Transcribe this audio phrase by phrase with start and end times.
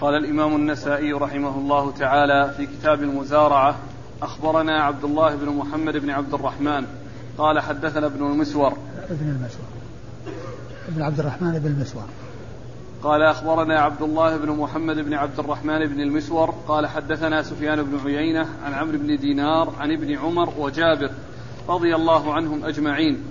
[0.00, 3.76] قال الإمام النسائي رحمه الله تعالى في كتاب المزارعة
[4.22, 6.86] أخبرنا عبد الله بن محمد بن عبد الرحمن.
[7.38, 8.72] قال حدثنا ابن المسور.
[9.10, 9.66] ابن المسور.
[10.88, 12.04] ابن عبد الرحمن بن المسور.
[13.02, 16.54] قال أخبرنا عبد الله بن محمد بن عبد الرحمن بن المسور.
[16.68, 21.10] قال حدثنا سفيان بن عيينة عن عمرو بن دينار عن ابن عمر وجابر
[21.68, 23.22] رضي الله عنهم أجمعين.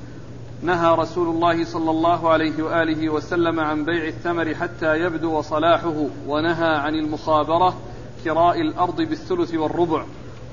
[0.63, 6.75] نهى رسول الله صلى الله عليه وآله وسلم عن بيع الثمر حتى يبدو صلاحه ونهى
[6.75, 7.77] عن المخابرة
[8.23, 10.03] كراء الأرض بالثلث والربع.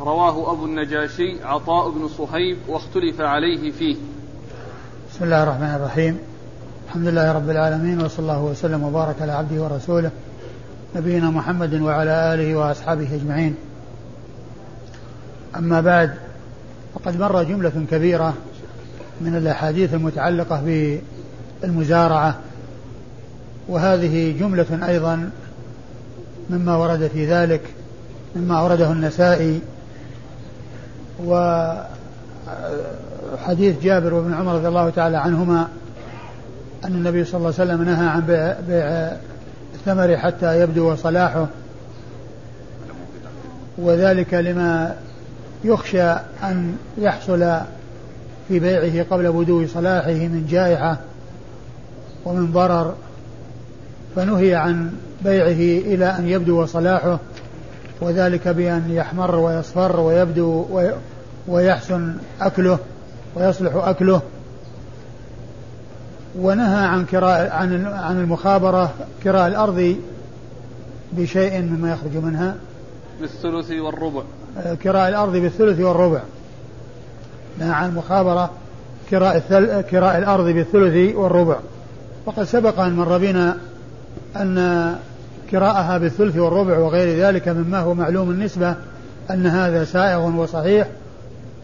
[0.00, 3.96] رواه أبو النجاشي عطاء بن صهيب واختلف عليه فيه.
[5.10, 6.18] بسم الله الرحمن الرحيم.
[6.86, 10.10] الحمد لله رب العالمين وصلى الله وسلم وبارك على عبده ورسوله
[10.96, 13.56] نبينا محمد وعلى آله وأصحابه أجمعين.
[15.56, 16.14] أما بعد
[16.94, 18.34] فقد مر جملة كبيرة
[19.20, 20.88] من الأحاديث المتعلقة
[21.62, 22.38] بالمزارعة
[23.68, 25.30] وهذه جملة أيضا
[26.50, 27.60] مما ورد في ذلك
[28.36, 29.60] مما أورده النسائي
[33.34, 35.68] وحديث جابر وابن عمر رضي الله تعالى عنهما
[36.84, 39.12] أن النبي صلى الله عليه وسلم نهى عن بيع, بيع
[39.74, 41.46] الثمر حتى يبدو صلاحه
[43.78, 44.96] وذلك لما
[45.64, 46.10] يخشى
[46.42, 47.60] أن يحصل
[48.48, 50.98] في بيعه قبل بدو صلاحه من جائحة
[52.24, 52.94] ومن ضرر
[54.16, 54.92] فنهي عن
[55.24, 57.18] بيعه إلى أن يبدو صلاحه
[58.00, 60.64] وذلك بأن يحمر ويصفر ويبدو
[61.48, 62.78] ويحسن أكله
[63.34, 64.22] ويصلح أكله.
[66.38, 69.96] ونهى عن كراء عن عن المخابرة كراء الأرض
[71.12, 72.56] بشيء مما يخرج منها.
[73.20, 74.22] بالثلث والربع.
[74.58, 76.20] آه، كراء الأرض بالثلث والربع.
[77.58, 78.50] نهى عن المخابرة
[79.10, 79.80] كراء الثل...
[79.80, 81.56] كراء الأرض بالثلث والربع.
[82.26, 83.56] وقد سبق أن مر بنا
[84.36, 84.96] أن
[85.50, 88.74] كراءها بالثلث والربع وغير ذلك مما هو معلوم النسبة
[89.30, 90.88] أن هذا سائغ وصحيح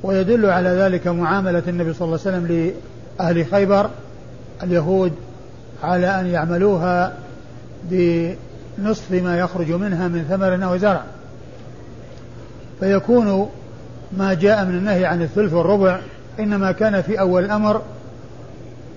[0.02, 2.72] ويدل على ذلك معاملة النبي صلى الله عليه وسلم
[3.20, 3.90] لأهل خيبر
[4.62, 5.12] اليهود
[5.82, 7.12] على أن يعملوها
[7.90, 11.02] بنصف ما يخرج منها من ثمر أو زرع.
[12.80, 13.48] فيكون
[14.18, 15.98] ما جاء من النهي عن الثلث والربع
[16.40, 17.82] إنما كان في أول الأمر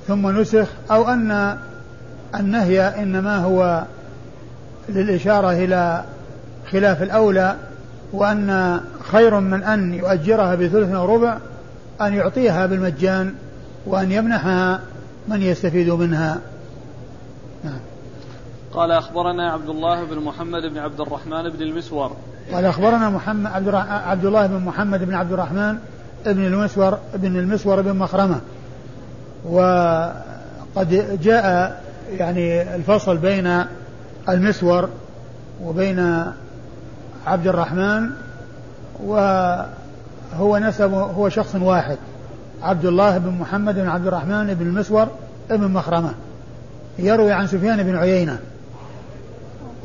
[0.07, 1.57] ثم نسخ أو أن
[2.35, 3.83] النهي إنما هو
[4.89, 6.03] للإشارة إلى
[6.71, 7.55] خلاف الأولى
[8.13, 8.79] وأن
[9.11, 11.37] خير من أن يؤجرها بثلث أو ربع
[12.01, 13.33] أن يعطيها بالمجان
[13.85, 14.79] وأن يمنحها
[15.27, 16.37] من يستفيد منها.
[18.75, 22.12] قال أخبرنا عبد الله بن محمد بن عبد الرحمن بن المسور.
[22.53, 25.78] قال أخبرنا محمد عبد, عبد الله بن محمد بن عبد الرحمن
[26.25, 28.41] بن المسور بن المسور بن مخرمة.
[29.50, 31.81] وقد جاء
[32.12, 33.63] يعني الفصل بين
[34.30, 34.90] المسور
[35.63, 36.25] وبين
[37.28, 38.09] عبد الرحمن
[39.03, 41.97] وهو نسب هو شخص واحد
[42.63, 45.07] عبد الله بن محمد بن عبد الرحمن بن المسور
[45.50, 46.13] بن مخرمة.
[47.00, 48.40] يروي عن سفيان بن عيينة.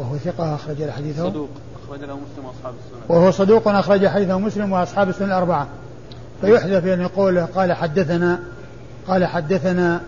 [0.00, 1.48] وهو ثقة أخرج حديثه صدوق
[1.84, 3.16] أخرج له مسلم وأصحاب السنة.
[3.16, 5.66] وهو صدوق أخرج حديثه مسلم وأصحاب السنة الأربعة.
[6.40, 8.38] فيحذف أن يقول قال حدثنا
[9.08, 10.00] قال حدثنا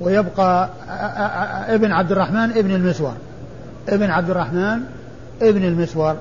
[0.00, 0.68] ويبقى
[1.68, 3.14] ابن عبد الرحمن ابن المسور.
[3.88, 4.80] ابن عبد الرحمن
[5.42, 6.16] ابن المسور.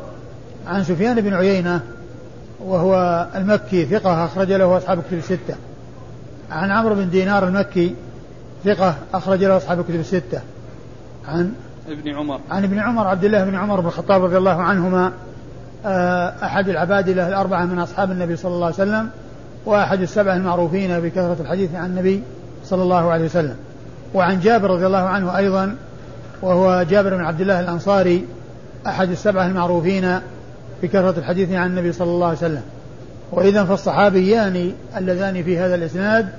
[0.67, 1.81] عن سفيان بن عيينة
[2.59, 5.55] وهو المكي ثقة أخرج له أصحاب الكتب الستة.
[6.51, 7.95] عن عمرو بن دينار المكي
[8.65, 10.41] ثقة أخرج له أصحاب الكتب الستة.
[11.27, 11.53] عن
[11.87, 12.39] ابن عمر.
[12.51, 15.11] عن ابن عمر عبد الله بن عمر بن الخطاب رضي الله عنهما
[15.85, 19.09] آه، أحد العبادلة الأربعة من أصحاب النبي صلى الله عليه وسلم
[19.65, 22.23] وأحد السبع المعروفين بكثرة الحديث عن النبي
[22.65, 23.55] صلى الله عليه وسلم.
[24.13, 25.75] وعن جابر رضي الله عنه أيضا
[26.41, 28.25] وهو جابر بن عبد الله الأنصاري
[28.87, 30.19] أحد السبعة المعروفين
[30.83, 32.63] بكثرة الحديث عن النبي صلى الله عليه وسلم.
[33.31, 36.29] وإذا فالصحابيان اللذان في هذا الإسناد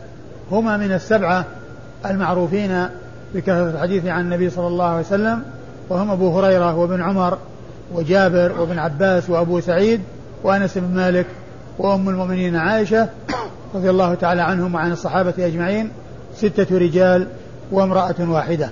[0.51, 1.45] هما من السبعة
[2.07, 2.87] المعروفين
[3.34, 5.43] بكثرة الحديث عن النبي صلى الله عليه وسلم
[5.88, 7.38] وهم أبو هريرة وابن عمر
[7.94, 10.00] وجابر وابن عباس وأبو سعيد
[10.43, 11.26] وأنس بن مالك
[11.79, 13.08] وأم المؤمنين عائشة
[13.75, 15.90] رضي الله تعالى عنهم وعن الصحابة أجمعين
[16.34, 17.26] ستة رجال
[17.73, 18.70] وامرأة واحدة.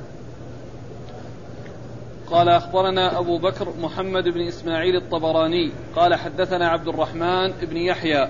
[2.30, 8.28] قال أخبرنا أبو بكر محمد بن إسماعيل الطبراني قال حدثنا عبد الرحمن بن يحيى.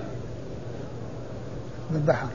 [1.89, 2.27] بن بحر.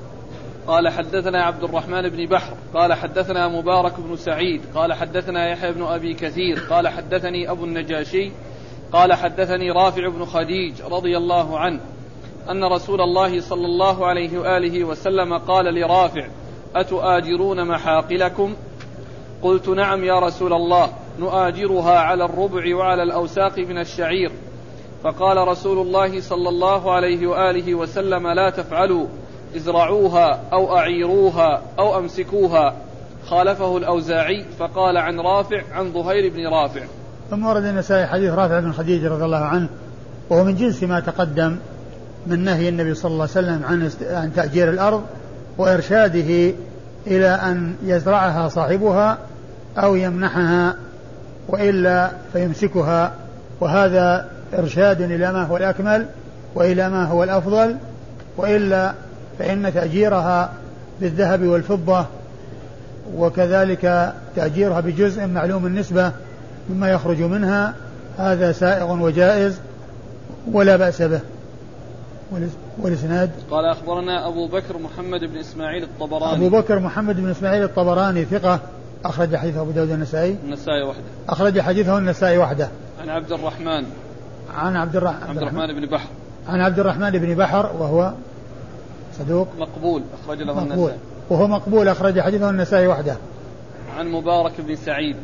[0.66, 5.82] قال حدثنا عبد الرحمن بن بحر قال حدثنا مبارك بن سعيد قال حدثنا يحيى بن
[5.82, 8.30] أبي كثير قال حدثني أبو النجاشي
[8.92, 11.80] قال حدثني رافع بن خديج رضي الله عنه
[12.50, 16.28] أن رسول الله صلى الله عليه وآله وسلم قال لرافع
[16.76, 18.54] أتؤاجرون محاقلكم؟
[19.42, 24.32] قلت نعم يا رسول الله نؤاجرها على الربع وعلى الأوساق من الشعير.
[25.04, 29.06] فقال رسول الله صلى الله عليه وآله وسلم لا تفعلوا.
[29.56, 32.75] ازرعوها أو أعيروها أو أمسكوها.
[33.26, 36.81] خالفه الأوزاعي فقال عن رافع عن ظهير بن رافع.
[37.31, 39.69] ثم ورد النسائي حديث رافع بن خديجة رضي الله عنه
[40.31, 41.56] وهو من جنس ما تقدم
[42.26, 45.03] من نهي النبي صلى الله عليه وسلم عن عن تأجير الأرض
[45.59, 46.55] وإرشاده
[47.06, 49.19] إلى أن يزرعها صاحبها
[49.79, 50.76] أو يمنحها
[51.49, 53.12] وإلا فيمسكها.
[53.61, 54.29] وهذا
[54.59, 56.06] إرشاد إلى ما هو الأكمل
[56.55, 57.76] وإلى ما هو الأفضل
[58.37, 58.94] وإلا
[59.38, 60.53] فإن تأجيرها
[61.00, 62.06] بالذهب والفضة
[63.17, 66.12] وكذلك تأجيرها بجزء معلوم النسبة
[66.71, 67.75] مما يخرج منها
[68.19, 69.61] هذا سائغ وجائز
[70.53, 71.21] ولا بأس به.
[72.79, 76.47] والإسناد؟ قال أخبرنا أبو بكر محمد بن إسماعيل الطبراني.
[76.47, 78.61] أبو بكر محمد بن إسماعيل الطبراني ثقة
[79.05, 81.03] أخرج حديثه أبو داود النسائي النسائي وحده.
[81.29, 82.69] أخرج حديثه النسائي وحده.
[83.00, 83.85] عن عبد الرحمن.
[84.56, 86.09] عن عبد الرحمن عبد الرحمن بن بحر.
[86.49, 88.12] عن عبد الرحمن بن بحر وهو
[89.18, 90.72] صدوق؟ مقبول أخرج له مقبول.
[90.72, 90.98] النسائي.
[91.30, 93.16] وهو مقبول أخرج حديثه النسائي وحده.
[93.98, 95.16] عن مبارك بن سعيد.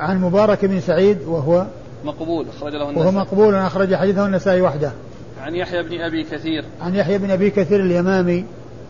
[0.00, 1.66] عن مبارك بن سعيد وهو
[2.04, 3.16] مقبول أخرج له وهو النسائي.
[3.16, 4.92] مقبول أخرج حديثه النسائي وحده.
[5.40, 6.64] عن يحيى بن أبي كثير.
[6.82, 8.44] عن يحيى بن أبي كثير اليمامي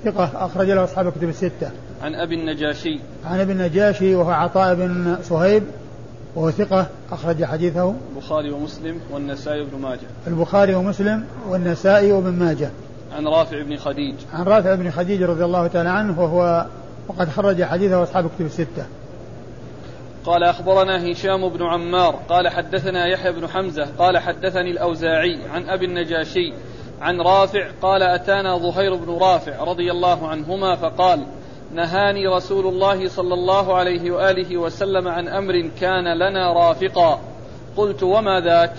[0.05, 1.71] ثقة أخرج له أصحاب الكتب الستة.
[2.03, 3.01] عن أبي النجاشي.
[3.25, 5.63] عن ابن النجاشي وهو عطاء بن صهيب
[6.35, 7.95] وهو ثقة أخرج حديثه.
[8.17, 10.01] البخاري ومسلم والنسائي بن ماجه.
[10.27, 12.71] البخاري ومسلم والنسائي وابن ماجه.
[13.17, 14.15] عن رافع بن خديج.
[14.33, 16.67] عن رافع بن خديج رضي الله تعالى عنه وهو
[17.09, 18.87] وقد خرج حديثه أصحاب الكتب الستة.
[20.27, 25.85] قال أخبرنا هشام بن عمار قال حدثنا يحيى بن حمزة قال حدثني الأوزاعي عن أبي
[25.85, 26.53] النجاشي
[27.01, 31.27] عن رافع قال أتانا ظهير بن رافع رضي الله عنهما فقال
[31.75, 37.21] نهاني رسول الله صلى الله عليه وآله وسلم عن أمر كان لنا رافقا.
[37.77, 38.75] قلت وما ذاك؟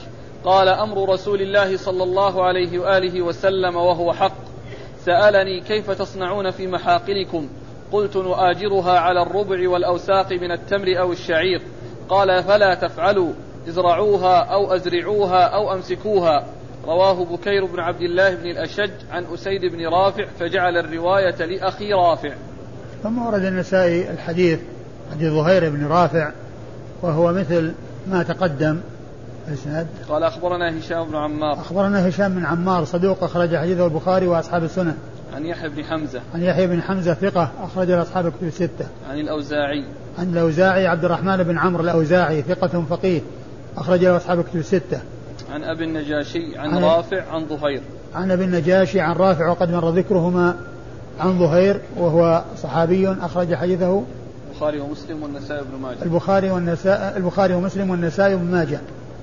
[0.46, 4.38] قال أمر رسول الله صلى الله عليه وآله وسلم وهو حق.
[5.06, 7.48] سألني كيف تصنعون في محاقلكم
[7.92, 11.62] قلت نؤاجرها على الربع والأوساق من التمر أو الشعير.
[12.10, 13.34] قال فلا تفعلوا
[13.68, 16.46] ازرعوها أو أزرعوها أو أمسكوها.
[16.86, 22.34] رواه بكير بن عبد الله بن الأشج عن أسيد بن رافع فجعل الرواية لأخي رافع.
[23.04, 24.60] ثم ورد النسائي الحديث
[25.12, 26.32] حديث ظهير بن رافع
[27.02, 27.74] وهو مثل
[28.08, 28.80] ما تقدم.
[29.48, 31.54] الاسناد قال أخبرنا هشام بن عمار.
[31.54, 34.96] أخبرنا هشام بن عمار صدوق أخرج حديثه البخاري وأصحاب السنن
[35.36, 36.22] عن يحيى بن حمزة.
[36.36, 38.86] عن يحيى بن حمزة ثقة أخرج أصحاب الكتب الستة.
[39.10, 39.86] عن الأوزاعي.
[40.20, 43.22] عن الأوزاعي عبد الرحمن بن عمرو الأوزاعي ثقة فقيه
[43.78, 45.00] أخرج له أصحاب الكتب الستة.
[45.52, 47.82] عن أبي النجاشي عن عن- رافع عن ظهير.
[48.16, 50.56] عن أبي النجاشي عن رافع وقد مر ذكرهما
[51.20, 54.04] عن ظهير وهو صحابي أخرج حديثه
[54.52, 56.04] البخاري ومسلم والنسائي بن ماجه.
[56.04, 58.80] البخاري والنساء البخاري ومسلم والنسائي وابن ماجه.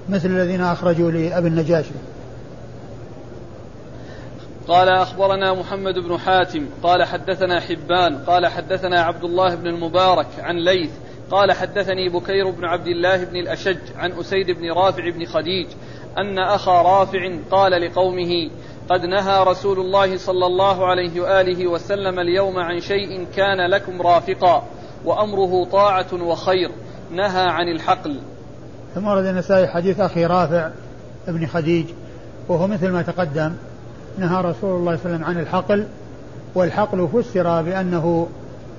[0.08, 1.90] مثل الذين أخرجوا لأبي النجاشي.
[4.69, 10.56] قال أخبرنا محمد بن حاتم قال حدثنا حبان قال حدثنا عبد الله بن المبارك عن
[10.56, 10.90] ليث
[11.31, 15.66] قال حدثني بكير بن عبد الله بن الأشج عن أسيد بن رافع بن خديج
[16.19, 18.50] أن أخا رافع قال لقومه
[18.90, 24.66] قد نهى رسول الله صلى الله عليه وآله وسلم اليوم عن شيء كان لكم رافقا
[25.05, 26.70] وأمره طاعة وخير
[27.10, 28.20] نهى عن الحقل.
[28.94, 30.70] ثم ورد النسائي حديث أخي رافع
[31.29, 31.87] بن خديج
[32.48, 33.53] وهو مثل ما تقدم
[34.19, 35.84] نهى رسول الله صلى الله عليه وسلم عن الحقل
[36.55, 38.29] والحقل فسر بأنه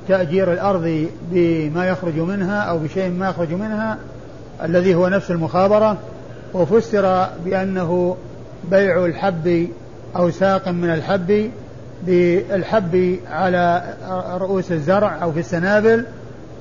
[0.08, 3.98] تأجير الأرض بما يخرج منها أو بشيء ما يخرج منها
[4.64, 5.98] الذي هو نفس المخابرة
[6.54, 8.18] وفسر بأنه
[8.72, 9.68] بيع الحب
[10.16, 11.52] أو ساق من الحب
[12.04, 13.84] بالحب على
[14.42, 16.06] رؤوس الزرع أو في السنابل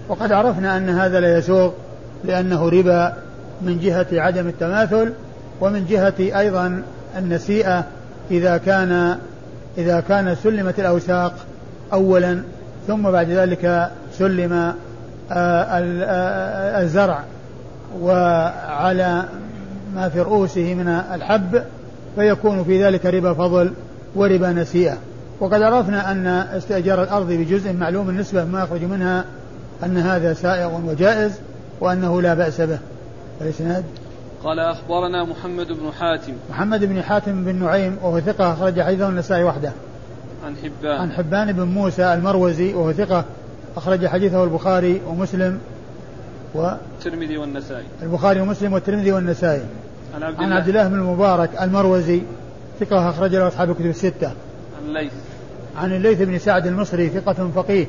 [0.08, 1.70] وقد عرفنا أن هذا لا يسوغ
[2.24, 3.16] لأنه ربا
[3.62, 5.12] من جهة عدم التماثل
[5.60, 6.82] ومن جهة أيضا
[7.18, 7.84] النسيئة
[8.30, 9.18] إذا كان
[9.78, 11.34] إذا كان سلمت الأوساق
[11.92, 12.42] اولا
[12.86, 14.74] ثم بعد ذلك سلم آه،
[15.32, 17.20] آه، الزرع
[18.00, 19.24] وعلى
[19.94, 21.62] ما في رؤوسه من الحب
[22.16, 23.72] فيكون في ذلك ربا فضل
[24.14, 24.96] وربا نسيئة.
[25.40, 29.24] وقد عرفنا أن استئجار الأرض بجزء معلوم النسبة ما يخرج منها
[29.84, 31.32] أن هذا سائغ وجائز
[31.80, 32.78] وأنه لا بأس به.
[33.40, 33.84] الإسناد؟
[34.44, 36.32] قال أخبرنا محمد بن حاتم.
[36.50, 39.72] محمد بن حاتم بن نعيم وهو ثقة أخرج حديثه النسائي وحده.
[40.44, 41.00] عن حبان.
[41.00, 43.24] عن حبان بن موسى المروزي وهو ثقة
[43.76, 45.58] أخرج حديثه البخاري ومسلم
[46.54, 47.84] الترمذي والنسائي.
[48.02, 49.62] والبخاري ومسلم والترمذي والنسائي.
[50.14, 50.56] عن عبد عن الله.
[50.56, 52.22] عبد الله بن المبارك المروزي
[52.80, 54.32] ثقة أخرج له أصحاب الكتب الستة.
[54.82, 55.12] عن ليث.
[55.76, 57.86] عن الليث بن سعد المصري ثقة فقيه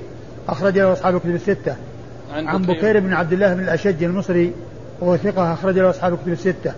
[0.50, 1.76] أخرج له أصحاب الكتب الستة.
[2.34, 4.54] عن, عن بكير بن عبد الله بن الأشج المصري
[5.02, 6.74] وهو ثقة أخرج له أصحاب الكتب الستة.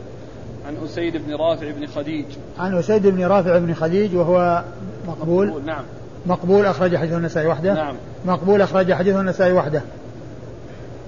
[0.67, 2.25] عن أسيد بن رافع بن خديج.
[2.59, 4.63] عن أسيد بن رافع بن خديج وهو
[5.07, 5.83] مقبول, مقبول نعم.
[6.25, 7.73] مقبول أخرج حديث النسائي وحده.
[7.73, 7.95] نعم.
[8.25, 9.81] مقبول أخرج حديث النسائي وحده.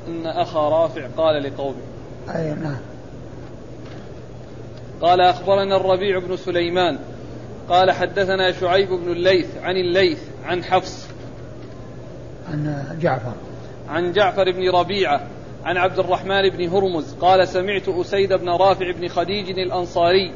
[0.08, 1.76] إن أخا رافع قال لقومه.
[2.36, 2.78] أي نعم.
[5.02, 7.00] قال أخبرنا الربيع بن سليمان.
[7.70, 11.08] قال حدثنا شعيب بن الليث عن الليث عن حفص.
[12.50, 13.34] عن جعفر.
[13.90, 15.22] عن جعفر بن ربيعة.
[15.66, 20.34] عن عبد الرحمن بن هرمز قال سمعت أسيد بن رافع بن خديج الأنصاري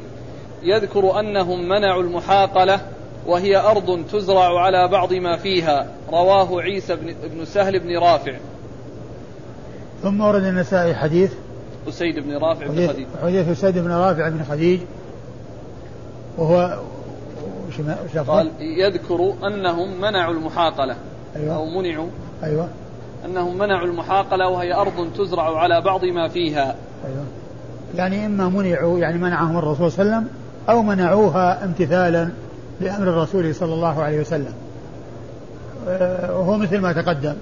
[0.62, 2.80] يذكر أنهم منعوا المحاقلة
[3.26, 5.86] وهي أرض تزرع على بعض ما فيها.
[6.10, 8.36] رواه عيسى بن, بن سهل بن رافع.
[10.02, 11.32] ثم ورد النسائي حديث.
[11.88, 13.06] أسيد بن رافع بن خديج.
[13.22, 14.80] حديث أسيد بن رافع بن خديج.
[16.38, 16.78] وهو
[18.28, 20.96] قال يذكر أنهم منعوا المحاقلة
[21.36, 21.56] أيوة.
[21.56, 22.08] أو منعوا
[22.44, 22.68] أيوة.
[23.24, 26.74] أنهم منعوا المحاقلة وهي أرض تزرع على بعض ما فيها.
[27.06, 27.24] أيوة.
[27.94, 30.28] يعني إما منعوا يعني منعهم الرسول صلى الله عليه وسلم
[30.68, 32.28] أو منعوها امتثالا
[32.80, 34.52] لأمر الرسول صلى الله عليه وسلم.
[35.88, 37.34] آه، وهو مثل ما تقدم.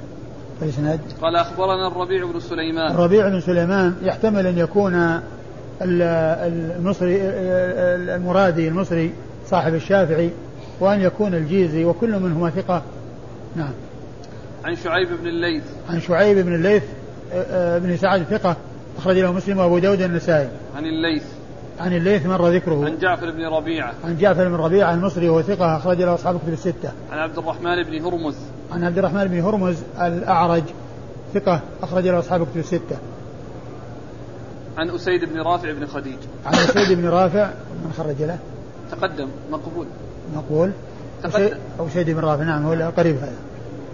[0.62, 2.94] الإسناد قال أخبرنا الربيع بن سليمان.
[2.94, 5.20] الربيع بن سليمان يحتمل أن يكون
[5.82, 7.18] المصري
[8.16, 9.12] المرادي المصري
[9.46, 10.30] صاحب الشافعي
[10.80, 12.82] وأن يكون الجيزي وكل منهما ثقة.
[13.56, 13.72] نعم.
[14.66, 15.62] عن شعيب بن الليث.
[15.90, 16.82] عن شعيب بن الليث
[17.32, 18.56] آه، آه، بن سعد ثقة
[18.98, 21.22] أخرج له مسلم وأبو داود النسائي عن الليث.
[21.80, 22.84] عن الليث مر ذكره.
[22.84, 23.94] عن جعفر بن ربيعة.
[24.04, 26.92] عن جعفر بن ربيعة المصري وهو ثقة أخرج له أصحاب الكتب الستة.
[27.12, 28.36] عن عبد الرحمن بن هرمز.
[28.72, 30.62] عن عبد الرحمن بن هرمز الأعرج
[31.34, 32.96] ثقة أخرج له أصحاب الكتب الستة.
[34.78, 36.18] عن أسيد بن رافع بن خديج.
[36.46, 37.50] عن أسيد بن رافع
[37.84, 38.38] من خرج له؟
[38.90, 39.86] تقدم مقبول.
[40.36, 40.70] مقبول.
[41.22, 41.56] تقدم.
[41.80, 43.36] أسيد بن رافع نعم هو قريب هذا.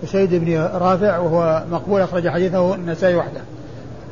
[0.04, 3.40] أسيد بن رافع وهو مقبول أخرج حديثه النسائي وحده.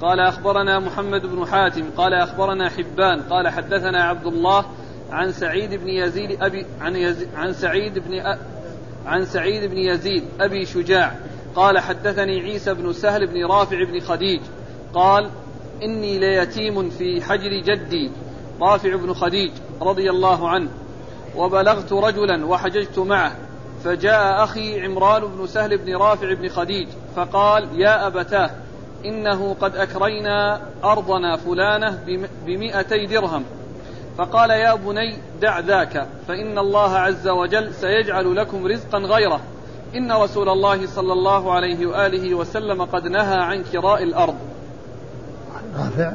[0.00, 4.64] قال أخبرنا محمد بن حاتم قال أخبرنا حبان قال حدثنا عبد الله
[5.12, 8.38] عن سعيد بن يزيد أبي عن, يزيد عن سعيد بن أ
[9.06, 11.12] عن سعيد بن يزيد أبي شجاع
[11.54, 14.40] قال حدثني عيسى بن سهل بن رافع بن خديج
[14.94, 15.30] قال
[15.82, 18.11] إني ليتيم في حجر جدي
[18.61, 19.50] رافع بن خديج
[19.82, 20.68] رضي الله عنه
[21.37, 23.32] وبلغت رجلا وحججت معه
[23.85, 28.51] فجاء أخي عمران بن سهل بن رافع بن خديج فقال يا أبتاه
[29.05, 31.99] إنه قد أكرينا أرضنا فلانة
[32.47, 33.45] بمئتي درهم.
[34.19, 39.41] فقال يا بني دع ذاك فإن الله عز وجل سيجعل لكم رزقا غيره.
[39.95, 44.35] إن رسول الله صلى الله عليه وآله وسلم قد نهى عن كراء الأرض.
[45.79, 46.13] رافع؟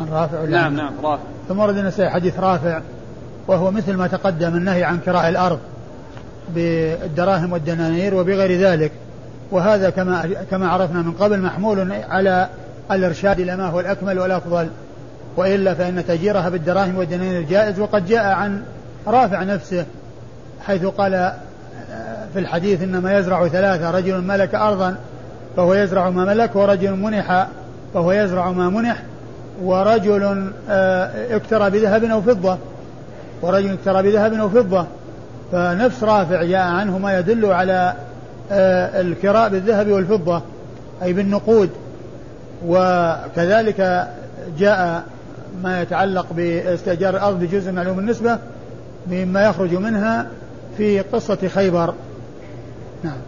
[0.00, 1.22] عن رافع نعم نعم رافع.
[1.48, 2.80] ثم ورد النسائي حديث رافع
[3.46, 5.58] وهو مثل ما تقدم النهي عن كراء الأرض.
[6.54, 8.92] بالدراهم والدنانير وبغير ذلك.
[9.50, 12.48] وهذا كما كما عرفنا من قبل محمول على
[12.90, 14.68] الإرشاد إلى ما هو الأكمل والأفضل.
[15.36, 18.62] وإلا فإن تأجيرها بالدراهم والدنانير جائز وقد جاء عن
[19.06, 19.84] رافع نفسه
[20.66, 21.32] حيث قال
[22.32, 24.96] في الحديث إنما يزرع ثلاثة رجل ملك ارضا
[25.56, 27.46] فهو يزرع ما ملك ورجل منح
[27.94, 29.02] فهو يزرع ما منح
[29.62, 32.58] ورجل آه، اكترى بذهب أو فضة
[33.42, 34.86] ورجل اكترى بذهب أو فضة.
[35.52, 37.94] فنفس رافع جاء عنه ما يدل على
[38.52, 40.42] آه، الكراء بالذهب والفضة
[41.02, 41.70] أي بالنقود.
[42.66, 44.08] وكذلك
[44.58, 45.04] جاء
[45.62, 48.38] ما يتعلق باستئجار الأرض بجزء معلوم النسبة
[49.10, 50.26] مما يخرج منها
[50.76, 51.94] في قصة خيبر.
[53.04, 53.18] نعم.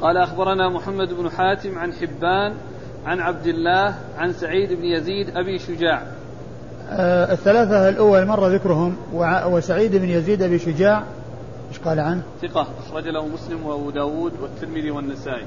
[0.00, 2.54] قال أخبرنا محمد بن حاتم عن حبان
[3.06, 6.02] عن عبد الله عن سعيد بن يزيد أبي شجاع.
[6.92, 8.96] الثلاثة الأول مر ذكرهم
[9.46, 11.02] وسعيد بن يزيد أبي شجاع
[11.68, 15.44] إيش قال عنه؟ ثقة أخرج له مسلم وأبو داود والترمذي والنسائي.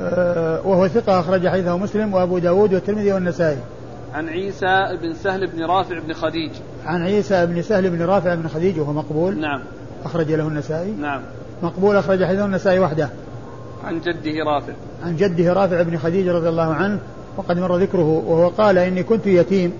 [0.00, 3.58] آه وهو ثقة أخرج حديثه مسلم وأبو داود والترمذي والنسائي.
[4.14, 6.50] عن عيسى بن سهل بن رافع بن خديج.
[6.86, 9.40] عن عيسى بن سهل بن رافع بن خديج وهو مقبول.
[9.40, 9.60] نعم.
[10.04, 10.90] أخرج له النسائي.
[10.90, 11.22] نعم.
[11.62, 13.08] مقبول أخرج حديثه النسائي وحده.
[13.84, 14.72] عن جده رافع.
[15.04, 16.98] عن جده رافع بن خديج رضي الله عنه
[17.36, 19.72] وقد مر ذكره وهو قال إني كنت يتيم.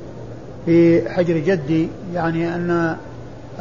[0.66, 2.96] في حجر جدي يعني أن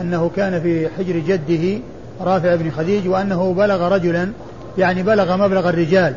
[0.01, 1.79] أنه كان في حجر جده
[2.21, 4.29] رافع بن خديج وأنه بلغ رجلا
[4.77, 6.13] يعني بلغ مبلغ الرجال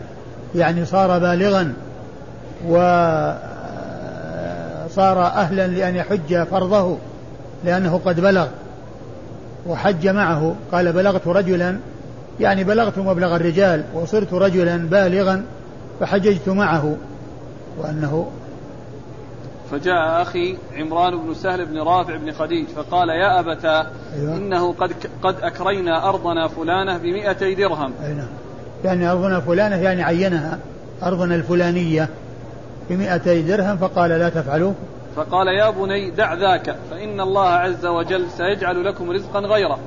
[0.54, 1.72] يعني صار بالغا
[2.68, 3.36] وصار
[5.26, 6.96] أهلا لأن يحج فرضه
[7.64, 8.46] لأنه قد بلغ
[9.66, 10.54] وحج معه.
[10.72, 11.76] قال بلغت رجلا
[12.40, 15.44] يعني بلغت مبلغ الرجال وصرت رجلا بالغا
[16.00, 16.96] فحججت معه
[17.78, 18.26] وأنه
[19.70, 24.36] فجاء أخي عمران بن سهل بن رافع بن خديج فقال يا أبتا أيوة.
[24.36, 24.92] إنه قد
[25.22, 27.92] قد أكرينا أرضنا فلانة بمئتي درهم.
[28.04, 28.28] أي نعم.
[28.84, 30.58] يعني أرضنا فلانة يعني عينها.
[31.02, 32.08] أرضنا الفلانية
[32.90, 34.72] بمئتي درهم فقال لا تفعلوا.
[35.16, 39.78] فقال يا بني دع ذاك فإن الله عز وجل سيجعل لكم رزقا غيره.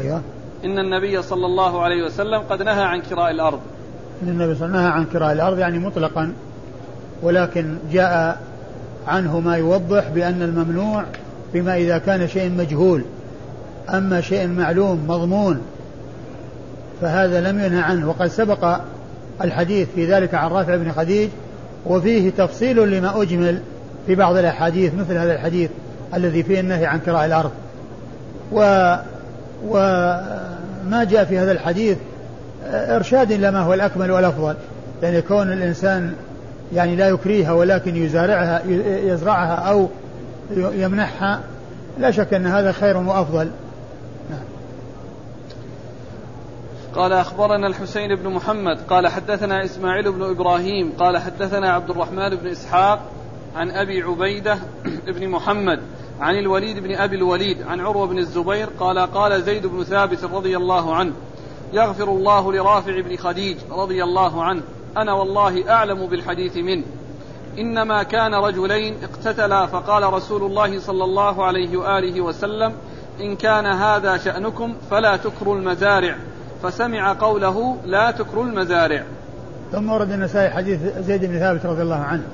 [0.00, 0.22] أيوه.
[0.64, 3.60] إن النبي صلى الله عليه وسلم قد نهى عن كراء الأرض.
[4.22, 6.32] إن النبي صلى الله عليه وسلم نهى عن كراء الأرض يعني مطلقا.
[7.22, 8.38] ولكن جاء
[9.06, 11.04] عنه ما يوضح بأن الممنوع
[11.54, 13.04] بما إذا كان شيء مجهول.
[13.88, 15.60] أما شيء معلوم مضمون
[17.00, 18.08] فهذا لم ينهى عنه.
[18.08, 18.80] وقد سبق
[19.44, 21.28] الحديث في ذلك عن رافع بن خديج
[21.86, 23.60] وفيه تفصيل لما أجمل
[24.06, 25.70] في بعض الأحاديث مثل هذا الحديث
[26.14, 27.50] الذي فيه النهي عن كراء الأرض.
[28.52, 28.60] و
[29.68, 31.96] وما جاء في هذا الحديث
[32.66, 34.54] إرشاد لما هو الأكمل والأفضل.
[35.02, 36.12] يعني كون الإنسان
[36.72, 38.62] يعني لا يكريها ولكن يزارعها
[39.04, 39.88] يزرعها أو
[40.56, 41.40] يمنحها
[41.98, 43.50] لا شك أن هذا خير وأفضل
[44.30, 44.40] نعم.
[46.94, 52.46] قال أخبرنا الحسين بن محمد قال حدثنا إسماعيل بن إبراهيم قال حدثنا عبد الرحمن بن
[52.46, 53.00] إسحاق
[53.56, 54.58] عن أبي عبيدة
[55.16, 55.80] بن محمد
[56.20, 60.56] عن الوليد بن أبي الوليد عن عروة بن الزبير قال قال زيد بن ثابت رضي
[60.56, 61.12] الله عنه
[61.72, 64.62] يغفر الله لرافع بن خديج رضي الله عنه
[64.96, 66.84] أنا والله أعلم بالحديث منه.
[67.58, 72.72] إنما كان رجلين اقتتلا فقال رسول الله صلى الله عليه وآله وسلم
[73.20, 76.16] إن كان هذا شأنكم فلا تكروا المزارع.
[76.62, 79.02] فسمع قوله لا تكروا المزارع.
[79.72, 82.26] ثم ورد النسائي حديث زيد بن ثابت رضي الله عنه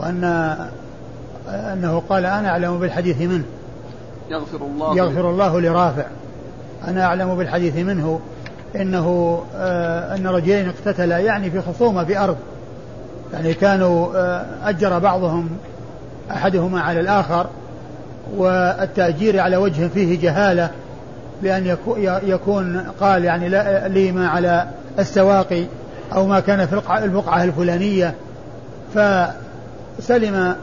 [0.00, 0.24] وأن
[1.48, 3.44] أنه قال أنا أعلم بالحديث منه.
[4.30, 6.06] يغفر الله يغفر الله لرافع.
[6.88, 8.20] أنا أعلم بالحديث منه.
[8.76, 12.36] إنه آه أن رجلين اقتتلا يعني في خصومة في أرض.
[13.32, 15.48] يعني كانوا آه أجر بعضهم
[16.30, 17.46] أحدهما على الآخر
[18.36, 20.70] والتأجير على وجه فيه جهالة
[21.42, 21.76] بأن
[22.22, 23.48] يكون قال يعني
[23.88, 24.66] لي ما على
[24.98, 25.64] السواقي
[26.14, 28.14] أو ما كان في البقعة الفلانية.
[28.94, 30.56] فسلم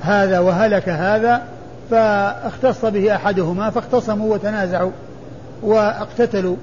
[0.00, 1.42] هذا وهلك هذا
[1.90, 4.90] فاختص به أحدهما فاختصموا وتنازعوا
[5.62, 6.56] واقتتلوا.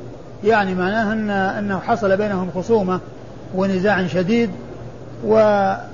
[0.43, 2.99] يعني معناه أن أنه حصل بينهم خصومة
[3.55, 4.49] ونزاع شديد
[5.23, 5.87] ولما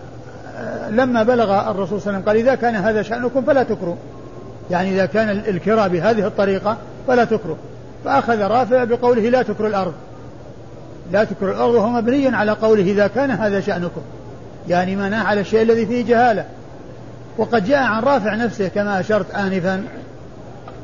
[1.23, 3.95] بلغ الرسول صلى الله عليه وسلم قال إذا كان هذا شأنكم فلا تكروا
[4.71, 6.77] يعني إذا كان الكراء بهذه الطريقة
[7.07, 7.55] فلا تكروا
[8.05, 9.93] فأخذ رافع بقوله لا تكروا الأرض.
[11.11, 14.01] لا تكروا الأرض وهو مبني على قوله إذا كان هذا شأنكم.
[14.67, 16.45] يعني معناه على الشيء الذي فيه جهالة.
[17.37, 19.83] وقد جاء عن رافع نفسه كما أشرت آنفا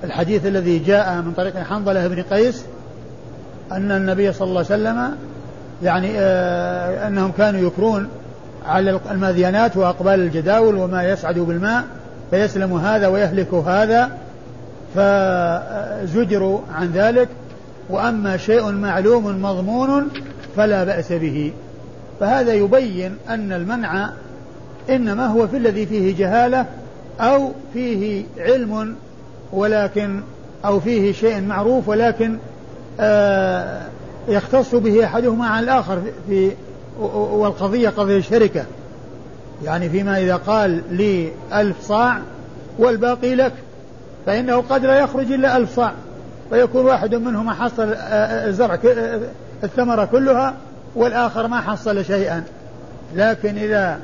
[0.03, 2.65] الحديث الذي جاء من طريق حنظلة بن قيس
[3.71, 5.15] أن النبي صلى الله عليه وسلم
[5.83, 8.07] يعني آه أنهم كانوا يكرون
[8.65, 11.83] على الماديانات وأقبال الجداول وما يسعد بالماء
[12.31, 14.11] فيسلم هذا ويهلك هذا
[14.95, 17.29] فزجروا عن ذلك
[17.89, 20.09] وأما شيء معلوم مضمون
[20.55, 21.53] فلا بأس به.
[22.19, 24.09] فهذا يبين أن المنع
[24.89, 26.65] إنما هو في الذي فيه جهالة
[27.19, 28.95] أو فيه علم
[29.53, 30.21] ولكن
[30.65, 32.37] أو فيه شيء معروف ولكن
[34.27, 36.51] يختص به أحدهما عن الآخر في
[36.99, 38.65] والقضية قضية شركة
[39.63, 42.19] يعني فيما إذا قال لي ألف صاع
[42.79, 43.53] والباقي لك
[44.25, 45.93] فإنه قد لا يخرج إلا ألف صاع.
[46.49, 48.79] فيكون واحد منهما حصل الزرع
[49.63, 50.53] الثمرة كلها
[50.95, 52.43] والآخر ما حصل شيئا.
[53.15, 53.99] لكن إذا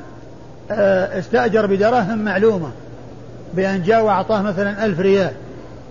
[1.18, 2.70] استأجر بدراهم معلومة
[3.54, 5.32] بأن جاء وأعطاه مثلا ألف ريال.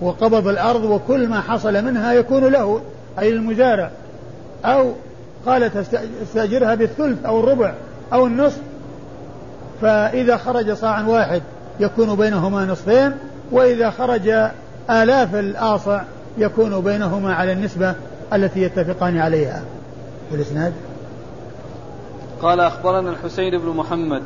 [0.02, 2.82] وقبض الأرض وكل ما حصل منها يكون له
[3.20, 3.92] أي المزارع.
[4.66, 4.92] أو
[5.46, 7.74] قالت استأجرها بالثلث أو الربع
[8.14, 8.62] أو النصف.
[9.82, 11.42] فإذا خرج صاع واحد
[11.80, 13.12] يكون بينهما نصفين
[13.52, 14.28] وإذا خرج
[14.90, 16.02] آلاف الآصع
[16.38, 17.96] يكون بينهما على النسبة
[18.34, 19.64] التي يتفقان عليها.
[20.30, 20.74] في الإسناد
[22.42, 24.22] قال أخبرنا الحسين بن محمد.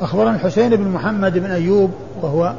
[0.00, 1.90] أخبرنا الحسين بن محمد بن أيوب
[2.22, 2.54] وهو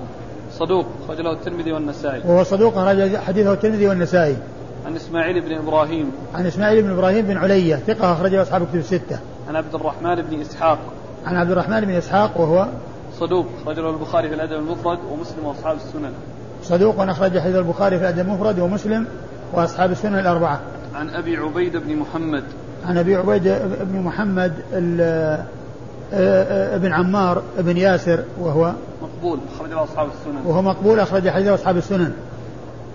[0.60, 2.22] صدوق أخرج له الترمذي والنسائي.
[2.26, 4.38] وهو صدوق أخرج حديثه الترمذي والنسائي.
[4.86, 6.12] عن إسماعيل بن إبراهيم.
[6.34, 9.20] عن إسماعيل بن إبراهيم بن علية ثقة أخرجه أصحاب الكتب الستة.
[9.50, 10.80] عن عبد الرحمن بن إسحاق.
[11.26, 12.68] عن عبد الرحمن بن إسحاق وهو
[13.20, 16.12] صدوق أخرج له البخاري في الأدب المفرد ومسلم وأصحاب السنن.
[16.64, 19.08] صدوق أخرج حديث البخاري في الأدب المفرد ومسلم
[19.54, 20.60] وأصحاب السنن الأربعة.
[20.96, 22.44] عن أبي عبيد بن محمد.
[22.86, 23.44] عن أبي عبيد
[23.82, 24.54] بن محمد
[26.74, 28.74] ابن عمار بن ياسر وهو
[29.20, 30.46] مقبول أخرج له أصحاب السنن.
[30.46, 32.14] وهو مقبول أخرج حديث أصحاب السنن.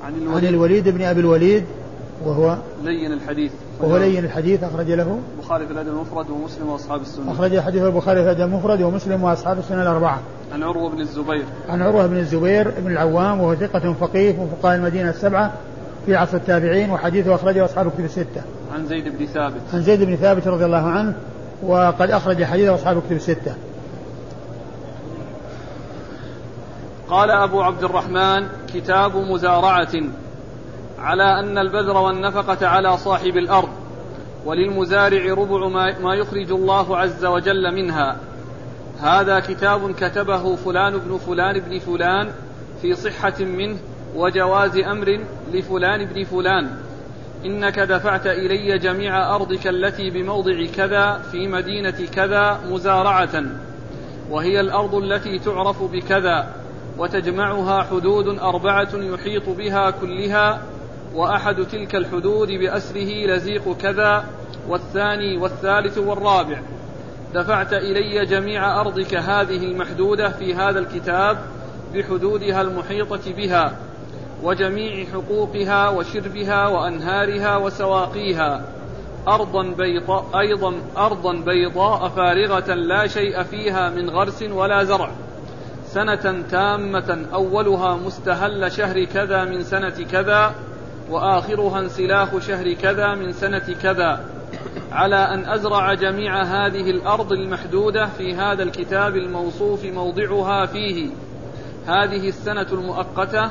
[0.05, 1.65] عن الوليد, عن الوليد بن أبي الوليد
[2.25, 3.53] وهو لين الحديث.
[3.81, 5.19] وهو لين الحديث أخرج له.
[5.39, 7.29] البخاري في الأدب المفرد ومسلم وأصحاب السنن.
[7.29, 10.21] أخرج حديث البخاري في الأدب المفرد ومسلم وأصحاب السنن الأربعة.
[10.53, 11.45] عن عروة بن الزبير.
[11.69, 15.53] عن عروة بن الزبير بن العوام وهو ثقة فقيه من فقهاء المدينة السبعة
[16.07, 18.43] في عصر التابعين وحديثه أخرجه أصحاب الكتب الستة.
[18.75, 19.61] عن زيد بن ثابت.
[19.75, 21.15] عن زيد بن ثابت رضي الله عنه
[21.63, 23.55] وقد أخرج حديث أصحاب كتب الستة.
[27.09, 29.93] قال أبو عبد الرحمن كتاب مزارعة
[30.99, 33.69] على أن البذر والنفقة على صاحب الأرض
[34.45, 35.69] وللمزارع ربع
[36.03, 38.17] ما يخرج الله عز وجل منها.
[39.01, 42.31] هذا كتاب كتبه فلان بن فلان بن فلان
[42.83, 43.77] في صحة منه
[44.17, 45.21] وجواز أمر
[45.53, 46.71] لفلان بن فلان.
[47.45, 53.43] إنك دفعت إلي جميع أرضك التي بموضع كذا في مدينة كذا مزارعة
[54.31, 56.64] وهي الأرض التي تعرف بكذا.
[56.99, 60.63] وتجمعها حدود أربعة يحيط بها كلها
[61.15, 64.25] وأحد تلك الحدود بأسره لزيق كذا
[64.69, 66.61] والثاني والثالث والرابع.
[67.35, 71.39] دفعت إلي جميع أرضك هذه المحدودة في هذا الكتاب
[71.95, 73.77] بحدودها المحيطة بها
[74.43, 78.65] وجميع حقوقها وشربها وأنهارها وسواقيها.
[79.29, 85.11] أرضا بيضاء أيضا أرضا بيضاء فارغة لا شيء فيها من غرس ولا زرع.
[85.95, 90.55] سنة تامة أولها مستهل شهر كذا من سنة كذا
[91.11, 94.21] وآخرها انسلاخ شهر كذا من سنة كذا.
[94.93, 101.11] على أن أزرع جميع هذه الأرض المحدودة في هذا الكتاب الموصوف موضعها فيه.
[101.87, 103.51] هذه السنة المؤقتة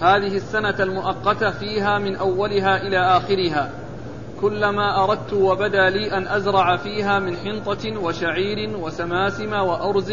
[0.00, 3.70] هذه السنة المؤقتة فيها من أولها إلى آخرها.
[4.40, 10.12] كلما أردت وبدا لي أن أزرع فيها من حنطة وشعير وسماسم وأرز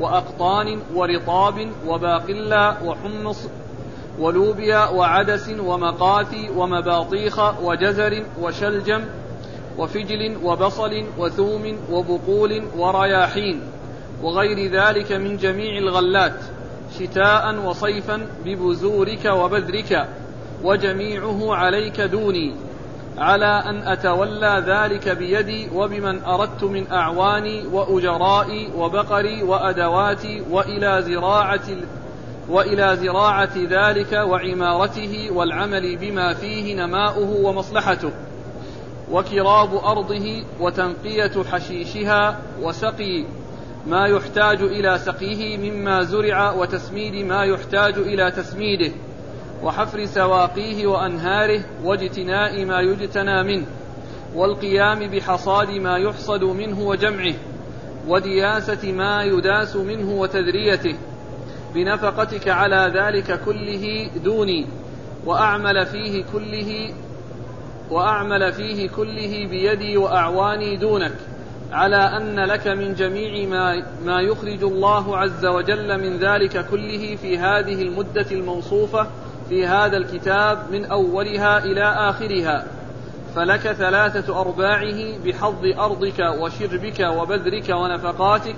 [0.00, 3.48] وأقطان ورطاب وباقلا وحمص
[4.18, 9.04] ولوبيا وعدس ومقاثي ومباطيخ وجزر وشلجم
[9.78, 13.60] وفجل وبصل وثوم وبقول ورياحين
[14.22, 16.36] وغير ذلك من جميع الغلات
[16.98, 20.08] شتاء وصيفا ببذورك وبذرك
[20.64, 22.54] وجميعه عليك دوني
[23.18, 31.68] على أن أتولى ذلك بيدي وبمن أردت من أعواني وأجرائي وبقري وأدواتي وإلى زراعة
[32.48, 38.10] وإلى زراعة ذلك وعمارته والعمل بما فيه نماؤه ومصلحته.
[39.10, 43.24] وكراب أرضه وتنقية حشيشها وسقي
[43.86, 48.92] ما يحتاج إلى سقيه مما زرع وتسميد ما يحتاج إلى تسميده.
[49.62, 53.66] وحفر سواقيه وأنهاره واجتناء ما يجتنى منه
[54.34, 57.34] والقيام بحصاد ما يحصد منه وجمعه
[58.08, 60.94] ودياسة ما يداس منه وتذريته
[61.74, 64.66] بنفقتك على ذلك كله دوني
[65.26, 66.94] وأعمل فيه كله
[67.90, 71.14] وأعمل فيه كله بيدي وأعواني دونك
[71.72, 77.38] على أن لك من جميع ما, ما يخرج الله عز وجل من ذلك كله في
[77.38, 79.06] هذه المدة الموصوفة
[79.48, 82.64] في هذا الكتاب من أولها إلى آخرها.
[83.36, 88.56] فلك ثلاثة أرباعه بحظ أرضك وشربك وبذرك ونفقاتك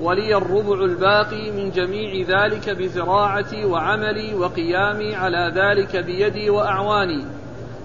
[0.00, 7.24] ولي الربع الباقي من جميع ذلك بزراعتي وعملي وقيامي على ذلك بيدي وأعواني.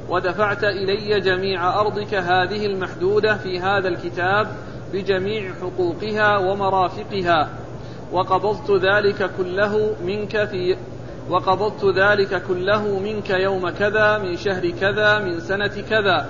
[0.09, 4.47] ودفعت إلي جميع أرضك هذه المحدودة في هذا الكتاب
[4.93, 7.49] بجميع حقوقها ومرافقها.
[8.11, 10.75] وقبضت ذلك كله منك في
[11.29, 16.29] وقبضت ذلك كله منك يوم كذا من شهر كذا من سنة كذا.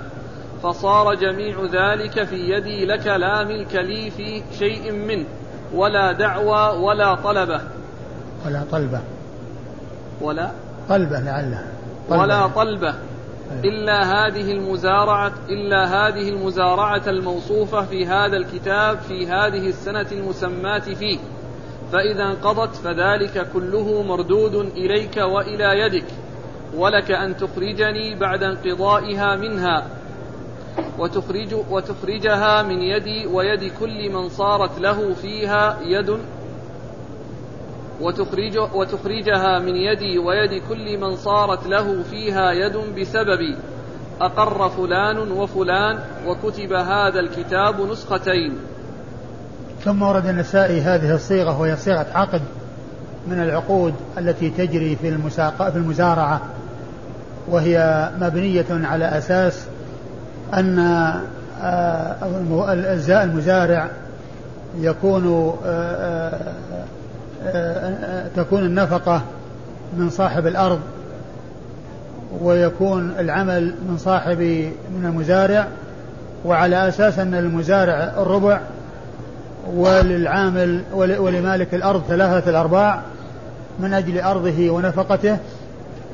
[0.62, 5.24] فصار جميع ذلك في يدي لك لا ملك لي في شيء منه
[5.74, 7.60] ولا دعوى ولا طلبة.
[8.46, 9.00] ولا طلبة.
[10.20, 10.50] ولا؟
[10.88, 11.66] طلبة لعله
[12.08, 12.22] طلبة.
[12.22, 12.94] ولا طلبة.
[13.64, 21.18] إلا هذه المزارعة إلا هذه المزارعة الموصوفة في هذا الكتاب في هذه السنة المسماة فيه.
[21.92, 26.06] فإذا انقضت فذلك كله مردود إليك وإلى يدك
[26.74, 29.86] ولك أن تخرجني بعد انقضائها منها
[30.98, 36.18] وتخرج وتخرجها من يدي ويد كل من صارت له فيها يد
[38.00, 43.56] وتخرج وتخرجها من يدي ويد كل من صارت له فيها يد بسببي
[44.20, 48.58] أقر فلان وفلان وكتب هذا الكتاب نسختين.
[49.86, 52.40] ثم ورد النسائي هذه الصيغة وهي صيغة عقد
[53.26, 55.08] من العقود التي تجري في
[55.58, 56.40] في المزارعة
[57.48, 59.66] وهي مبنية على أساس
[60.54, 60.78] أن
[61.62, 62.14] آه،
[63.24, 63.88] المزارع
[64.80, 66.38] يكون آه،
[67.44, 69.22] آه، تكون النفقة
[69.96, 70.80] من صاحب الأرض
[72.40, 74.38] ويكون العمل من صاحب
[74.98, 75.66] من المزارع
[76.44, 78.60] وعلى أساس أن المزارع الربع
[79.74, 83.00] وللعامل ولمالك الأرض ثلاثة الأرباع
[83.78, 85.38] من أجل أرضه ونفقته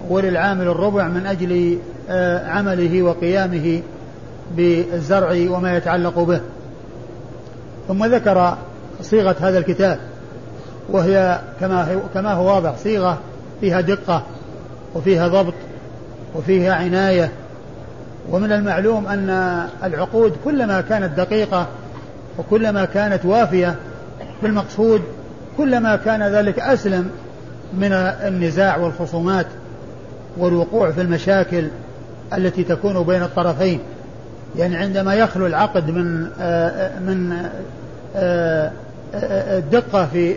[0.08, 1.78] وللعامل الربع من أجل
[2.46, 3.82] عمله وقيامه
[4.56, 6.40] بالزرع وما يتعلق به.
[7.88, 8.56] ثم ذكر
[9.02, 9.98] صيغة هذا الكتاب
[10.88, 13.18] وهي كما كما هو واضح صيغة
[13.60, 14.22] فيها دقة
[14.94, 15.54] وفيها ضبط
[16.34, 17.30] وفيها عناية.
[18.30, 19.30] ومن المعلوم أن
[19.84, 21.66] العقود كلما كانت دقيقة
[22.38, 23.74] وكلما كانت وافية
[24.42, 25.02] بالمقصود
[25.56, 27.10] كلما كان ذلك أسلم
[27.72, 29.46] من النزاع والخصومات
[30.36, 31.68] والوقوع في المشاكل
[32.34, 33.80] التي تكون بين الطرفين.
[34.58, 37.32] يعني عندما يخلو العقد من آه، من
[38.16, 38.72] آه،
[39.14, 40.34] آه، الدقة في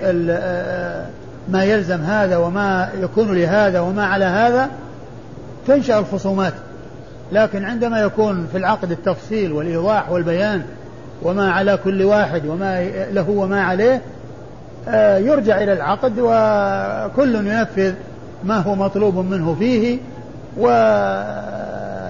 [1.50, 4.70] ما يلزم هذا وما يكون لهذا وما على هذا
[5.68, 6.54] تنشأ الخصومات.
[7.32, 10.64] لكن عندما يكون في العقد التفصيل والإيضاح والبيان
[11.22, 14.02] وما على كل واحد وما له وما عليه
[15.18, 17.94] يرجع إلى العقد وكل ينفذ
[18.44, 19.98] ما هو مطلوب منه فيه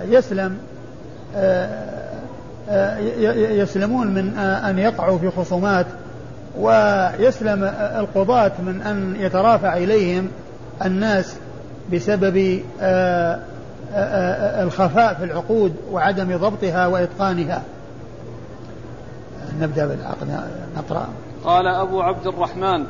[0.08, 0.58] ويسلم
[3.52, 5.86] يسلمون من أن يقعوا في خصومات
[6.60, 7.64] ويسلم
[8.00, 10.28] القضاة من أن يترافع إليهم
[10.86, 11.36] الناس
[11.94, 13.40] بسبب آه،
[13.94, 17.62] آه، آه، الخفاء في العقود وعدم ضبطها وإتقانها.
[19.62, 20.28] نبدأ بالعقد
[20.78, 21.08] نقرأ.
[21.46, 22.86] قال أبو عبد الرحمن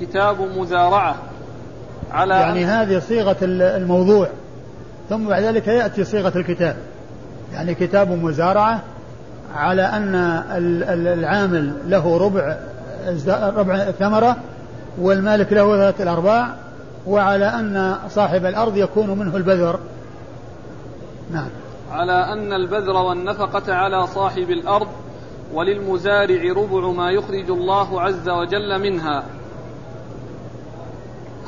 [0.00, 1.16] كتاب مزارعة
[2.12, 4.28] على يعني هذه صيغة الموضوع
[5.08, 6.76] ثم بعد ذلك يأتي صيغة الكتاب.
[7.52, 8.82] يعني كتاب مزارعة
[9.56, 10.14] على أن
[10.90, 12.56] العامل له ربع
[13.28, 14.36] ربع ثمرة
[14.98, 16.48] والمالك له ثلاثة الأرباع
[17.06, 19.80] وعلى أن صاحب الأرض يكون منه البذر.
[21.32, 21.48] نعم.
[21.92, 24.86] على أن البذر والنفقة على صاحب الأرض
[25.54, 29.24] وللمزارع ربع ما يخرج الله عز وجل منها.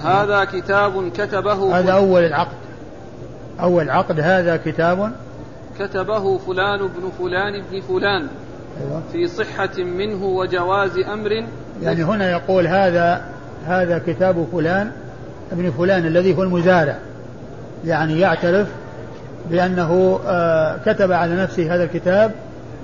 [0.03, 2.57] هذا كتاب كتبه هذا أول العقد.
[3.61, 5.13] أول عقد هذا كتاب.
[5.79, 8.27] كتبه فلان بن فلان بن فلان.
[8.81, 9.03] أيوة.
[9.13, 11.45] في صحة منه وجواز أمر.
[11.83, 13.25] يعني هنا يقول هذا
[13.67, 14.93] هذا كتاب فلان
[15.53, 16.99] ابن فلان الذي هو المزارع.
[17.87, 18.69] يعني يعترف
[19.51, 22.33] بأنه آه كتب على نفسه هذا الكتاب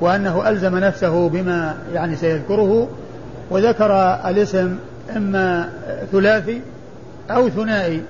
[0.01, 2.89] وأنه ألزم نفسه بما يعني سيذكره
[3.51, 3.93] وذكر
[4.27, 4.77] الاسم
[5.17, 5.69] إما
[6.13, 6.61] ثلاثي
[7.31, 8.03] أو ثنائي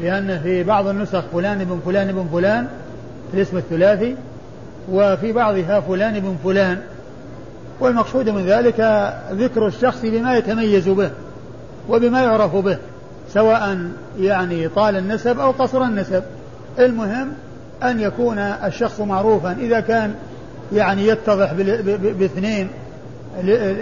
[0.00, 2.66] لأن في بعض النسخ فلان بن فلان بن فلان
[3.34, 4.16] الاسم الثلاثي
[4.90, 6.78] وفي بعضها فلان بن فلان.
[7.80, 11.10] والمقصود من ذلك ذكر الشخص بما يتميز به
[11.88, 12.78] وبما يعرف به
[13.28, 13.78] سواء
[14.20, 16.22] يعني طال النسب أو قصر النسب.
[16.78, 17.28] المهم
[17.82, 20.14] أن يكون الشخص معروفا إذا كان
[20.74, 21.52] يعني يتضح
[22.18, 22.68] باثنين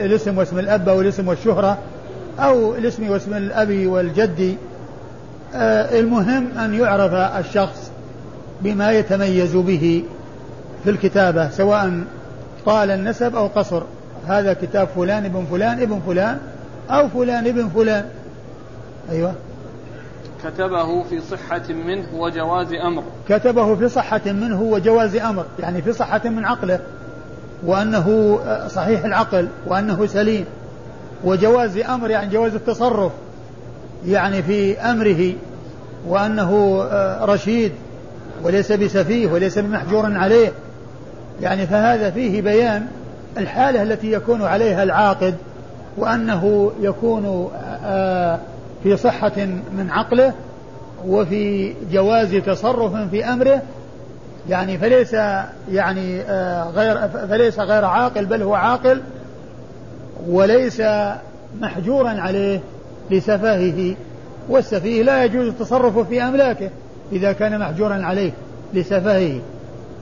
[0.05, 1.79] الاسم واسم الأب أو الاسم والشهرة
[2.39, 4.57] أو الاسم واسم الأب والجد
[5.55, 7.91] آه، المهم أن يعرف الشخص
[8.61, 10.05] بما يتميز به
[10.85, 12.01] في الكتابة سواء
[12.67, 13.83] طال النسب أو قصر.
[14.27, 16.39] هذا كتاب فلان ابن فلان ابن فلان
[16.91, 18.05] أو فلان ابن فلان.
[19.11, 19.35] أيوة.
[20.45, 23.03] كتبه في صحة منه وجواز أمر.
[23.29, 26.81] كتبه في صحة منه وجواز أمر يعني في صحة من عقله
[27.67, 30.45] وأنه صحيح العقل وأنه سليم.
[31.25, 33.13] وجواز أمر يعني جواز التصرف
[34.07, 35.33] يعني في أمره
[36.09, 36.83] وأنه
[37.23, 37.73] رشيد
[38.43, 40.53] وليس بسفيه وليس بمحجور عليه.
[41.41, 42.87] يعني فهذا فيه بيان
[43.39, 45.35] الحالة التي يكون عليها العاقد
[45.99, 47.51] وأنه يكون
[47.85, 48.39] آه،
[48.83, 50.33] في صحة من عقله
[51.07, 53.63] وفي جواز تصرف في أمره
[54.49, 55.13] يعني فليس
[55.73, 59.03] يعني آه، غير فليس غير عاقل بل هو عاقل
[60.29, 60.83] وليس
[61.61, 62.61] محجورا عليه
[63.11, 63.95] لسفاهه.
[64.49, 66.71] والسفيه لا يجوز التصرف في أملاكه
[67.13, 68.33] إذا كان محجورا عليه
[68.75, 69.41] لسفهه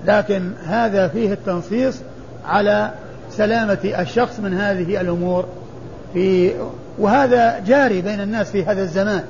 [0.07, 2.01] لكن هذا فيه التنصيص
[2.47, 2.91] على
[3.31, 5.45] سلامة الشخص من هذه الأمور
[6.15, 6.53] في
[6.99, 9.23] وهذا جاري بين الناس في هذا الزمان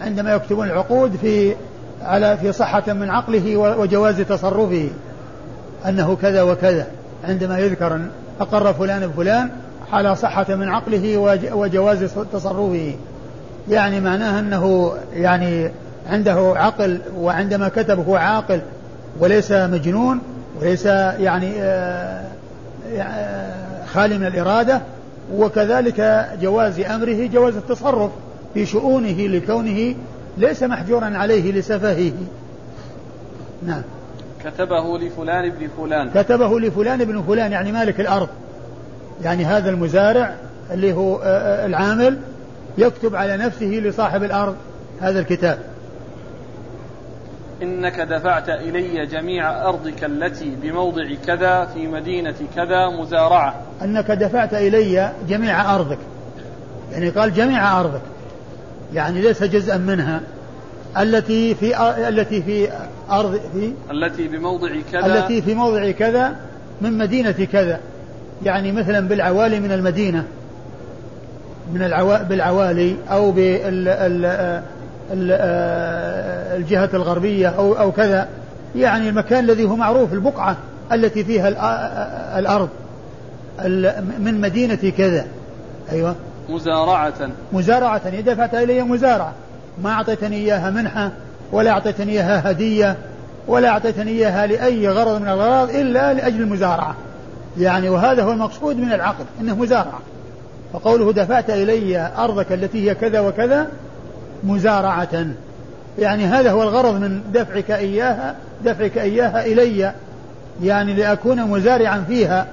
[0.00, 1.54] عندما يكتبون العقود في
[2.02, 4.88] على في صحة من عقله وجواز تصرفه
[5.88, 6.86] أنه كذا وكذا
[7.24, 8.00] عندما يذكر
[8.40, 9.50] أقر فلان بفلان
[9.92, 11.18] على صحة من عقله
[11.52, 12.94] وجواز تصرفه.
[13.68, 15.70] يعني معناه أنه يعني
[16.10, 18.60] عنده عقل وعندما كتب هو عاقل
[19.20, 20.20] وليس مجنون
[20.60, 22.24] وليس يعني آه،
[22.98, 24.80] آه، خالي من الإرادة
[25.34, 28.10] وكذلك جواز أمره جواز التصرف
[28.54, 29.94] في شؤونه لكونه
[30.38, 32.12] ليس محجورا عليه لسفهه.
[33.66, 33.82] نعم.
[34.44, 36.10] كتبه لفلان بن فلان.
[36.14, 38.28] كتبه لفلان بن فلان يعني مالك الأرض.
[39.24, 40.34] يعني هذا المزارع
[40.70, 42.18] اللي هو آه، العامل
[42.78, 44.56] يكتب على نفسه لصاحب الأرض
[45.00, 45.58] هذا الكتاب.
[47.62, 53.54] إنك دفعت إلي جميع أرضك التي بموضع كذا في مدينة كذا مزارعة.
[53.82, 55.98] أنك دفعت إلي جميع أرضك.
[56.92, 58.02] يعني قال جميع أرضك.
[58.94, 60.20] يعني ليس جزءا منها.
[60.98, 62.68] التي في التي في
[63.10, 65.06] أرض في التي بموضع كذا.
[65.06, 66.36] التي في موضع كذا
[66.80, 67.80] من مدينة كذا.
[68.44, 70.24] يعني مثلا بالعوالي من المدينة.
[71.74, 72.22] من العوا...
[72.22, 73.34] بالعوالي أو
[75.10, 78.28] بالجهة الغربية أو أو كذا.
[78.76, 80.56] يعني المكان الذي هو معروف البقعة
[80.92, 81.48] التي فيها
[82.38, 82.68] الأرض.
[84.18, 85.24] من مدينة كذا.
[85.92, 86.14] أيوة.
[86.48, 87.12] مزارعة.
[87.52, 88.20] مزارعة.
[88.20, 89.32] دفعت إلي مزارعة.
[89.82, 91.10] ما أعطيتني إياها منحة
[91.52, 92.96] ولا أعطيتني إياها هدية
[93.46, 96.94] ولا أعطيتني إياها لأي غرض من الأغراض إلا لأجل المزارعة.
[97.58, 100.00] يعني وهذا هو المقصود من العقد إنه مزارعة.
[100.72, 103.66] فقوله دفعت إلي أرضك التي هي كذا وكذا
[104.44, 105.26] مزارعة.
[105.98, 109.92] يعني هذا هو الغرض من دفعك إياها دفعك إياها إلي.
[110.62, 112.46] يعني لأكون مزارعا فيها.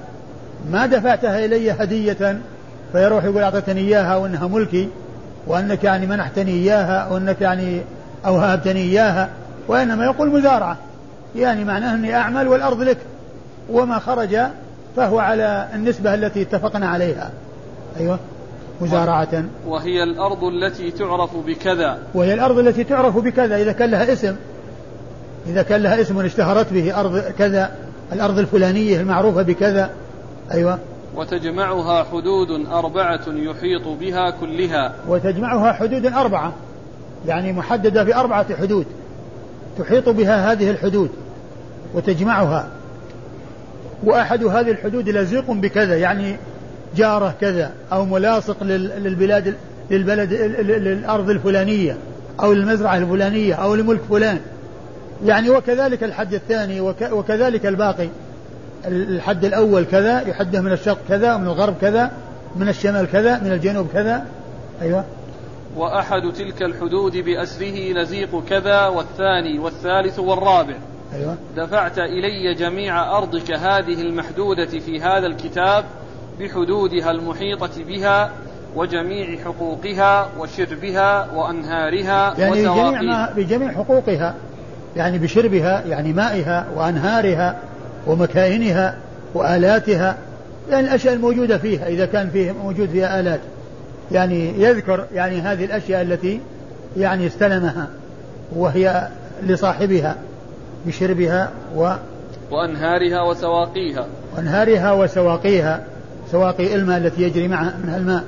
[0.70, 2.38] ما دفعتها إلي هدية.
[2.92, 4.88] فيروح يقول أعطيتني إياها وإنها ملكي
[5.46, 7.80] وأنك يعني منحتني إياها وأنك يعني
[8.26, 9.28] اوهبتني إياها
[9.68, 10.76] وإنما يقول مزارعة.
[11.36, 12.98] يعني معناه أني أعمل والأرض لك.
[13.70, 14.36] وما خرج
[14.96, 17.30] فهو على النسبة التي اتفقنا عليها.
[18.00, 18.18] أيوة.
[18.80, 19.44] مزارعة.
[19.66, 21.98] وهي الأرض التي تعرف بكذا.
[22.14, 23.56] وهي الأرض التي تعرف بكذا.
[23.56, 24.36] إذا كان لها اسم.
[25.46, 27.70] إذا كان لها اسم اشتهرت به أرض كذا.
[28.12, 29.90] الأرض الفلانية المعروفة بكذا.
[30.52, 30.78] أيوة.
[31.16, 34.94] وتجمعها حدود أربعة يحيط بها كلها.
[35.08, 36.52] وتجمعها حدود أربعة.
[37.26, 38.86] يعني محددة بأربعة حدود.
[39.78, 41.10] تحيط بها هذه الحدود.
[41.94, 42.68] وتجمعها.
[44.04, 45.96] وأحد هذه الحدود لزيق بكذا.
[45.96, 46.36] يعني
[46.96, 49.54] جارة كذا أو ملاصق للبلاد
[49.90, 51.96] للبلد للأرض الفلانية
[52.40, 54.40] أو للمزرعة الفلانية أو لملك فلان.
[55.24, 56.80] يعني وكذلك الحد الثاني
[57.12, 58.08] وكذلك الباقي.
[58.86, 62.10] الحد الأول كذا يحده من الشرق كذا ومن الغرب كذا
[62.56, 64.24] من الشمال كذا من الجنوب كذا.
[64.82, 65.04] أيوة.
[65.76, 70.74] وأحد تلك الحدود بأسره لزيق كذا والثاني والثالث والرابع.
[71.14, 71.36] أيوة.
[71.56, 75.84] دفعت إلي جميع أرضك هذه المحدودة في هذا الكتاب
[76.40, 78.30] بحدودها المحيطة بها
[78.76, 84.34] وجميع حقوقها وشربها وأنهارها يعني بجميع, ما بجميع حقوقها
[84.96, 87.56] يعني بشربها يعني مائها وأنهارها
[88.06, 88.96] ومكاينها
[89.34, 90.16] وآلاتها
[90.70, 93.40] يعني الأشياء الموجودة فيها إذا كان فيه موجود فيها آلات.
[94.12, 96.40] يعني يذكر يعني هذه الأشياء التي
[96.96, 97.88] يعني استلمها
[98.56, 99.08] وهي
[99.42, 100.16] لصاحبها
[100.86, 101.92] بشربها و
[102.50, 105.84] وأنهارها وسواقيها وأنهارها وسواقيها
[106.32, 108.24] سواقي الماء التي يجري معها منها الماء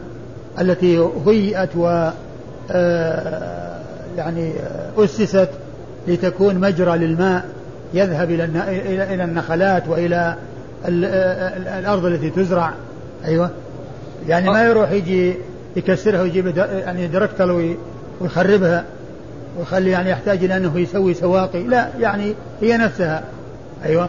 [0.61, 2.11] التي هيئت و
[2.71, 3.81] آه،
[4.17, 4.53] يعني
[4.99, 5.49] أسست
[6.09, 7.45] لتكون مجرى للماء
[7.95, 8.45] يذهب إلى
[9.15, 10.35] إلى النخلات وإلى
[11.79, 12.73] الأرض التي تزرع.
[13.25, 13.51] أيوة.
[14.29, 15.35] يعني ما يروح يجي
[15.77, 17.75] يكسرها ويجيب يعني دركتل
[18.21, 18.85] ويخربها
[19.59, 21.63] ويخلي يعني يحتاج إلى أنه يسوي سواقي.
[21.63, 23.23] لا يعني هي نفسها.
[23.85, 24.09] أيوة.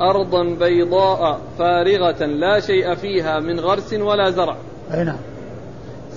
[0.00, 4.56] أرضا بيضاء فارغة لا شيء فيها من غرس ولا زرع.
[4.94, 5.16] أي نعم.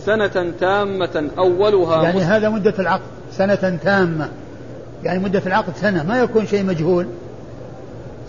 [0.06, 4.30] سنة تامة أولها يعني هذا مدة العقد سنة تامة.
[5.04, 7.08] يعني مدة العقد سنة ما يكون شيء مجهول.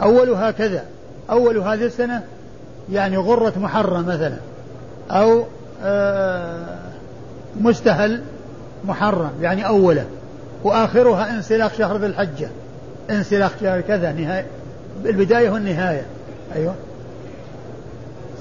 [0.03, 0.85] أولها كذا
[1.31, 2.23] أول هذه السنة
[2.93, 4.37] يعني غرة محرم مثلا
[5.11, 5.45] أو
[5.83, 6.79] آه
[7.61, 8.23] مستهل
[8.85, 10.05] محرم يعني أولة.
[10.65, 12.49] وآخرها انسلاخ شهر ذي الحجة.
[13.11, 14.47] انسلاخ شهر كذا نهاية.
[15.05, 16.07] البداية والنهاية.
[16.55, 16.75] أيوة.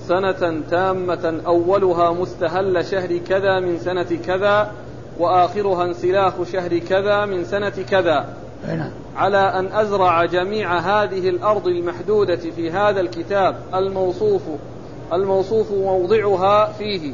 [0.08, 4.72] سنة تامة أولها مستهل شهر كذا من سنة كذا
[5.20, 8.26] وآخرها انسلاخ شهر كذا من سنة كذا.
[8.68, 8.90] نعم.
[9.18, 14.42] على أن أزرع جميع هذه الأرض المحدودة في هذا الكتاب الموصوف
[15.14, 17.14] الموصوف موضعها فيه.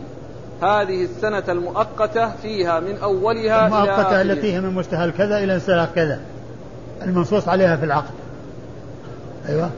[0.62, 5.89] هذه السنة المؤقتة فيها من أولها المؤقتة إلى التي هي من مستهل كذا إلى انسلاخ
[5.95, 6.19] كذا.
[7.02, 8.13] المنصوص عليها في العقد.
[9.49, 9.70] أيوة.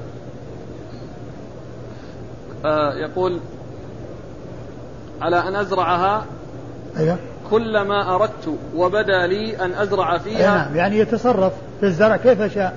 [2.66, 3.40] آه يقول
[5.22, 6.26] على أن أزرعها
[6.98, 7.18] أيوة.
[7.50, 10.56] كلما أردت وبدا لي أن أزرع فيها.
[10.56, 12.76] نعم يعني يتصرف في الزرع كيف شاء.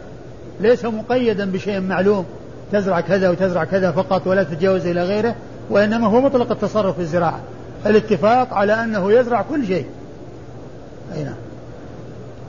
[0.60, 2.24] ليس مقيدا بشيء معلوم.
[2.72, 5.34] تزرع كذا وتزرع كذا فقط ولا تتجاوز إلى غيره
[5.70, 7.40] وإنما هو مطلق التصرف في الزراعة.
[7.86, 9.86] الاتفاق على أنه يزرع كل شيء.
[11.14, 11.34] أي نعم.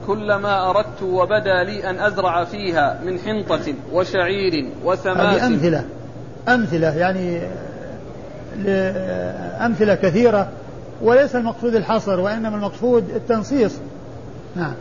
[0.07, 5.85] كلما أردت وبدا لي أن أزرع فيها من حنطة وشعير وسماس هذه أمثلة.
[6.47, 7.41] أمثلة يعني
[9.65, 10.49] أمثلة كثيرة
[11.01, 13.79] وليس المقصود الحصر وإنما المقصود التنصيص.
[14.55, 14.73] نعم.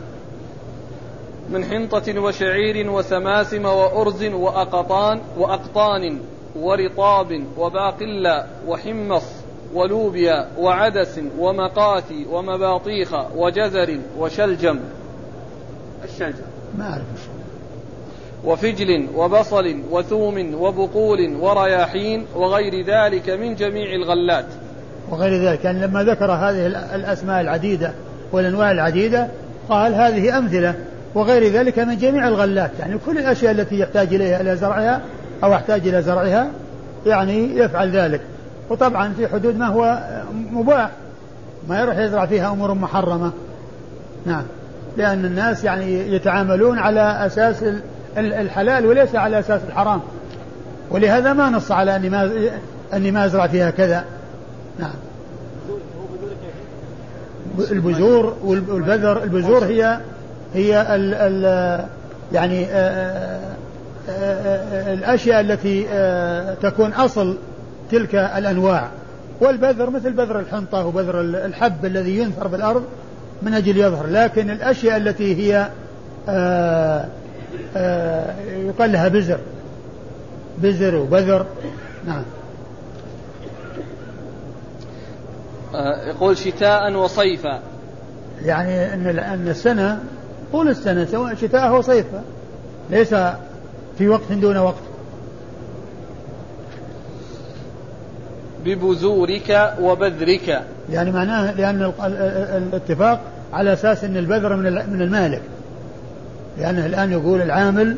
[1.49, 6.19] من حنطة وشعير وسماسم وأرز وأقطان وأقطان
[6.55, 9.23] ورطاب وباقلا وحمص
[9.73, 14.79] ولوبيا وعدس ومقاتي ومباطيخ وجزر وشلجم.
[16.13, 16.45] الشلجم
[16.77, 17.03] ما أعرف
[18.45, 24.45] وفجل وبصل وثوم وبقول ورياحين وغير ذلك من جميع الغلات.
[25.09, 27.91] وغير ذلك يعني لما ذكر هذه الأسماء العديدة
[28.31, 29.27] والأنواع العديدة
[29.69, 30.75] قال هذه أمثلة
[31.15, 32.71] وغير ذلك من جميع الغلات.
[32.79, 35.01] يعني كل الأشياء التي يحتاج إليها إلى زرعها
[35.43, 36.49] أو يحتاج إلى زرعها
[37.05, 38.21] يعني يفعل ذلك.
[38.69, 39.99] وطبعا في حدود ما هو
[40.51, 40.89] مباح
[41.69, 43.31] ما يروح يزرع فيها أمور محرمة.
[44.25, 44.43] نعم.
[44.97, 47.65] لأن الناس يعني يتعاملون على أساس
[48.17, 50.01] الحلال وليس على أساس الحرام.
[50.91, 52.31] ولهذا ما نص على أني ما
[52.93, 54.05] أني ما أزرع فيها كذا.
[54.79, 54.93] نعم.
[57.71, 59.99] البذور والبذر البذور هي
[60.53, 61.85] هي ال ال
[62.33, 63.39] يعني آه،
[64.09, 65.83] آه، آه، الأشياء التي
[66.61, 67.37] تكون أصل
[67.91, 68.89] تلك الأنواع.
[69.41, 72.83] والبذر مثل بذر الحنطة وبذر الحب الذي ينثر في الأرض.
[73.41, 75.69] من أجل يظهر لكن الأشياء التي هي
[78.67, 79.39] يقال لها بزر
[80.57, 81.45] بزر وبذر.
[82.07, 82.23] نعم.
[86.07, 87.59] يقول شتاء وصيفا.
[88.45, 89.99] يعني إن إن السنة
[90.51, 92.23] طول السنة سواء شتاء أو صيفا
[92.89, 93.15] ليس
[93.97, 94.94] في وقت دون وقت.
[98.65, 100.61] ببذورك وبذرك.
[100.91, 101.91] يعني معناه لأن
[102.57, 103.21] الاتفاق
[103.53, 105.41] على أساس أن البذر من من المالك.
[106.57, 107.97] لأنه الآن يقول العامل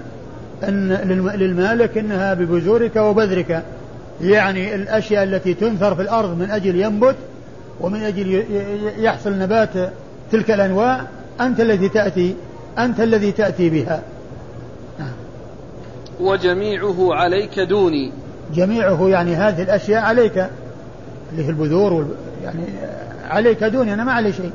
[0.64, 0.94] أن
[1.36, 3.64] للمالك أنها ببذورك وبذرك.
[4.22, 7.16] يعني الأشياء التي تنثر في الأرض من أجل ينبت
[7.82, 8.44] ومن أجل
[8.98, 9.70] يحصل نبات
[10.32, 11.02] تلك الأنواع
[11.42, 12.36] أنت الذي تأتي
[12.78, 14.02] أنت الذي تأتي بها.
[15.00, 15.14] نعم.
[16.20, 18.12] وجميعه عليك دوني.
[18.54, 20.38] جميعه يعني هذه الأشياء عليك
[21.32, 22.08] اللي هي البذور
[22.44, 22.64] يعني
[23.30, 24.52] عليك دوني أنا ما علي شيء.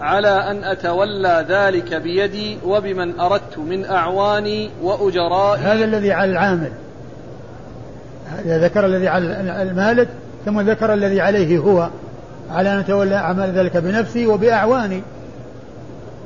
[0.00, 5.60] على أن أتولى ذلك بيدي وبمن أردت من أعواني وأجرائي.
[5.60, 6.70] هذا الذي على العامل.
[8.26, 10.08] هذا ذكر الذي على المالك
[10.44, 11.88] ثم ذكر الذي عليه هو
[12.50, 15.02] على أن أتولى أعمال ذلك بنفسي وبأعواني.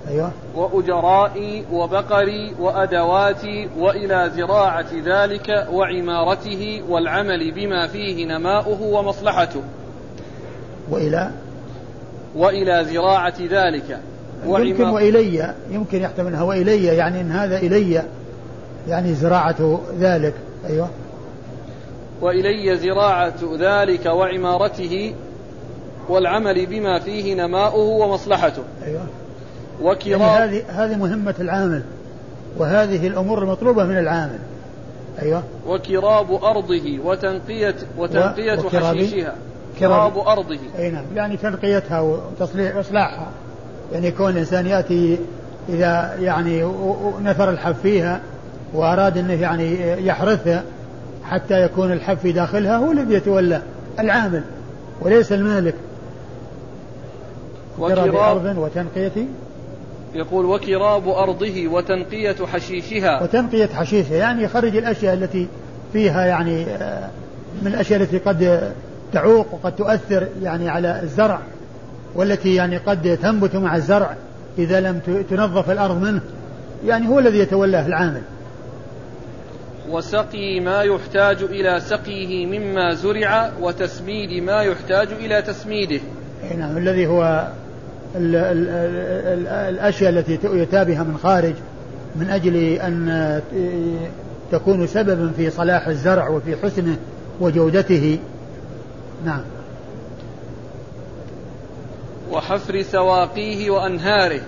[0.08, 0.30] أيوة.
[0.54, 9.62] وأجرائي وبقري وأدواتي وإلى زراعة ذلك وعمارته والعمل بما فيه نماؤه ومصلحته.
[10.90, 11.30] وإلى؟
[12.36, 14.00] وإلى زراعة ذلك
[14.46, 18.02] يمكن وإلي يمكن يحتملها وإلي يعني إن هذا إلي
[18.88, 20.34] يعني زراعة ذلك
[20.66, 20.88] أيوه.
[22.20, 25.14] وإلي زراعة ذلك وعمارته
[26.08, 28.62] والعمل بما فيه نماؤه ومصلحته.
[28.86, 29.06] أيوة.
[29.82, 30.20] وكرام.
[30.20, 31.82] يعني هذه هذه مهمة العامل
[32.58, 34.38] وهذه الأمور المطلوبة من العامل.
[35.22, 35.42] أيوة.
[35.66, 39.34] وكراب أرضه وتنقية وتنقية حشيشها.
[39.78, 40.58] كراب أرضه.
[40.78, 41.04] أي نعم.
[41.14, 43.26] يعني تنقيتها وتصليح إصلاحها.
[43.92, 45.18] يعني كون الإنسان يأتي
[45.68, 46.64] إذا يعني
[47.22, 48.20] نثر الحب فيها
[48.74, 49.76] وأراد أنه يعني
[50.06, 50.62] يحرثها
[51.24, 53.62] حتى يكون الحب في داخلها هو الذي يتولى
[53.98, 54.42] العامل
[55.00, 55.74] وليس المالك.
[57.78, 59.26] وكراب أرض وتنقية
[60.14, 63.22] يقول وكراب أرضه وتنقية حشيشها.
[63.22, 65.48] وتنقية حشيشها يعني يخرج الأشياء التي
[65.92, 67.08] فيها يعني آه،
[67.62, 68.72] من الأشياء التي قد
[69.12, 71.38] تعوق وقد تؤثر يعني على الزرع
[72.14, 74.16] والتي يعني قد تنبت مع الزرع
[74.58, 76.20] إذا لم تنظف الأرض منه
[76.86, 78.22] يعني هو الذي يتولاه العامل.
[79.88, 86.00] وسقي ما يحتاج إلى سقيه مما زرع وتسميد ما يحتاج إلى تسميده.
[86.58, 87.48] نعم الذي هو
[88.16, 91.54] الأشياء التي يؤتى بها من خارج
[92.16, 93.40] من أجل أن
[94.52, 96.96] تكون سببا في صلاح الزرع وفي حسنه
[97.40, 98.18] وجودته.
[99.24, 99.40] نعم.
[102.30, 104.40] وحفر سواقيه وأنهاره.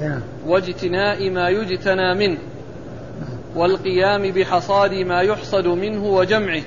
[0.00, 0.20] نعم.
[0.46, 2.38] واجتناء ما يجتنى منه.
[3.56, 6.62] والقيام بحصاد ما يحصد منه وجمعه.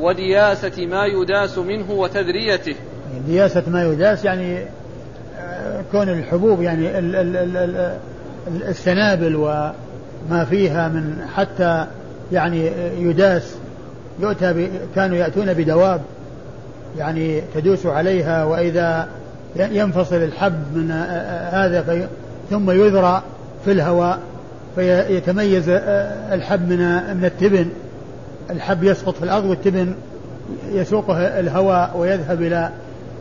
[0.00, 2.74] ودياسة ما يداس منه وتذريته.
[3.26, 4.58] دياسة ما يداس يعني
[5.92, 6.98] كون الحبوب يعني
[8.68, 11.86] السنابل وما فيها من حتى
[12.32, 13.54] يعني يداس
[14.20, 16.00] يؤتى كانوا يأتون بدواب
[16.98, 19.08] يعني تدوس عليها وإذا
[19.56, 20.90] ينفصل الحب من
[21.50, 22.08] هذا
[22.50, 23.22] ثم يذرى
[23.64, 24.18] في الهواء
[24.74, 25.68] فيتميز
[26.32, 26.78] الحب من
[27.16, 27.68] من التبن.
[28.50, 29.94] الحب يسقط في الأرض والتبن
[30.72, 32.70] يسوقه الهواء ويذهب إلى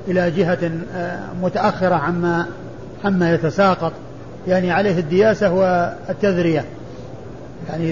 [0.07, 2.45] إلى جهة آه، متأخرة عما
[3.05, 3.91] عما يتساقط.
[4.47, 6.65] يعني عليه الدياسة والتذرية.
[7.69, 7.89] يعني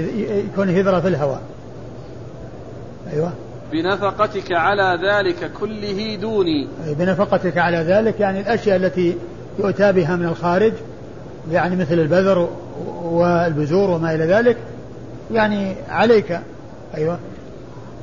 [0.53, 1.41] يكون هذرة في الهواء.
[3.13, 3.31] أيوة.
[3.71, 6.67] بنفقتك على ذلك كله دوني.
[6.87, 9.17] أي بنفقتك على ذلك يعني الأشياء التي
[9.59, 10.73] يؤتى بها من الخارج
[11.51, 12.49] يعني مثل البذر
[13.03, 14.57] والبذور وما إلى ذلك
[15.31, 16.39] يعني عليك.
[16.97, 17.19] أيوة.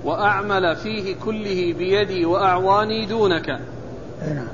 [0.05, 3.59] وأعمل فيه كله بيدي وأعواني دونك.
[4.29, 4.47] نعم.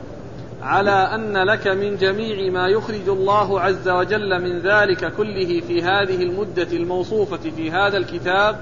[0.63, 6.23] على أن لك من جميع ما يخرج الله عز وجل من ذلك كله في هذه
[6.23, 8.57] المدة الموصوفة في هذا الكتاب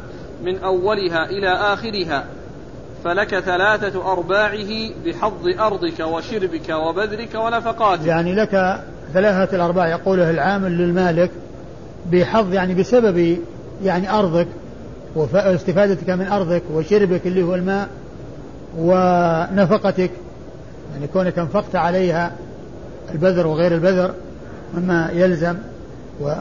[0.45, 2.25] من أولها إلى آخرها.
[3.05, 8.07] فلك ثلاثة أرباعه بحظ أرضك وشربك وبذرك ونفقاتك.
[8.07, 8.83] يعني لك
[9.15, 11.31] ثلاثة الأرباع يقوله العامل للمالك
[12.13, 13.39] بحظ يعني بسبب
[13.85, 14.49] يعني أرضك
[15.15, 17.89] واستفادتك من أرضك وشربك اللي هو الماء
[18.79, 20.11] ونفقتك.
[20.95, 22.33] يعني كونك انفقت عليها
[23.15, 24.15] البذر وغير البذر
[24.75, 25.57] مما يلزم
[26.21, 26.33] و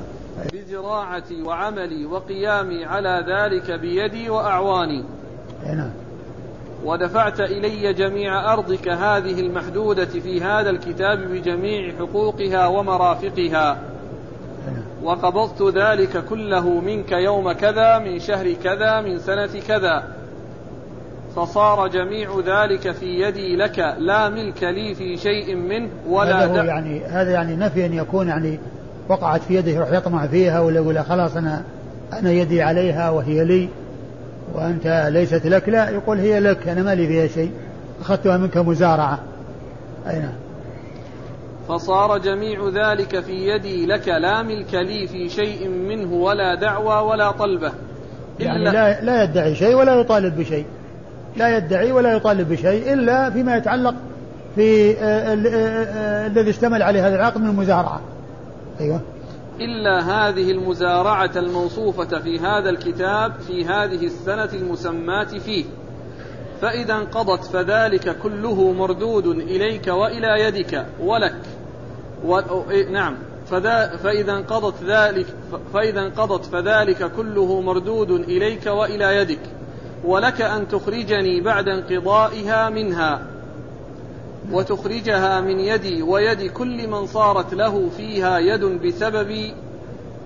[0.54, 5.04] بزراعتي وعملي وقيامي على ذلك بيدي وأعواني.
[5.66, 5.90] نعم.
[6.84, 13.78] ودفعت إلي جميع أرضك هذه المحدودة في هذا الكتاب بجميع حقوقها ومرافقها.
[14.66, 14.84] نعم.
[15.04, 20.04] وقبضت ذلك كله منك يوم كذا من شهر كذا من سنة كذا.
[21.36, 26.66] فصار جميع ذلك في يدي لك لا ملك لي في شيء منه ولا هذا هو
[26.66, 28.60] يعني هذا يعني نفي أن يكون يعني
[29.10, 31.64] وقعت في يده يروح يطمع فيها ولا يقول خلاص أنا
[32.14, 33.70] أنا يدي عليها وهي لي
[34.54, 37.52] وأنت ليست لك لا يقول هي لك أنا ما لي فيها شيء
[38.02, 39.20] أخذتها منك مزارعة.
[40.10, 40.34] أي نعم.
[41.68, 47.32] فصار جميع ذلك في يدي لك لا ملك لي في شيء منه ولا دعوى ولا
[47.32, 47.72] طلبة.
[48.40, 50.66] يعني لا لا يدعي شيء ولا يطالب بشيء.
[51.38, 53.96] لا يدعي ولا يطالب بشيء إلا فيما يتعلق
[54.56, 58.02] في آه، آه، آه، الذي اشتمل عليه هذا العقد من المزارعة.
[58.80, 59.02] أيوة.
[59.60, 65.66] إلا هذه المزارعة الموصوفة في هذا الكتاب في هذه السنة المسماة فيه.
[66.62, 71.36] فإذا انقضت فذلك كله مردود إليك وإلى يدك ولك.
[72.26, 72.40] و...
[72.72, 73.16] إيه، نعم.
[73.46, 75.26] فذا فإذا انقضت ذلك
[75.74, 79.40] فإذا انقضت فذلك كله مردود إليك وإلى يدك.
[80.06, 83.22] ولك أن تخرجني بعد انقضائها منها
[84.52, 89.52] وتخرجها من يدي ويد كل من صارت له فيها يد بسبب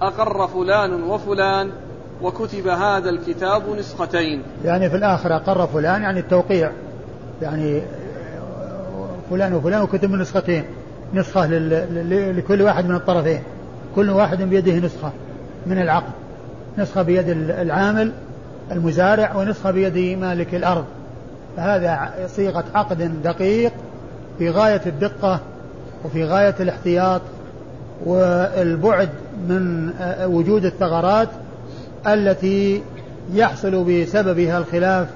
[0.02, 1.72] أقر فلان وفلان
[2.22, 4.42] وكتب هذا الكتاب نسختين.
[4.66, 6.72] يعني في الآخر أقر فلان يعني التوقيع
[7.42, 7.82] يعني
[9.30, 10.64] فلان وفلان وكتب نسختين
[11.14, 11.48] نسخة
[12.32, 13.44] لكل واحد من الطرفين
[13.96, 15.12] كل واحد بيده نسخة
[15.66, 16.12] من العقد
[16.78, 18.12] نسخة بيد العامل
[18.72, 20.86] المزارع ونسخة بيد مالك الأرض.
[21.58, 23.74] فهذا صيغة عقد دقيق
[24.38, 25.40] في غاية الدقة
[26.06, 27.22] وفي غاية الاحتياط
[28.06, 29.10] والبعد
[29.50, 29.90] من
[30.26, 31.30] وجود الثغرات
[32.08, 32.82] التي
[33.34, 35.08] يحصل بسببها الخلاف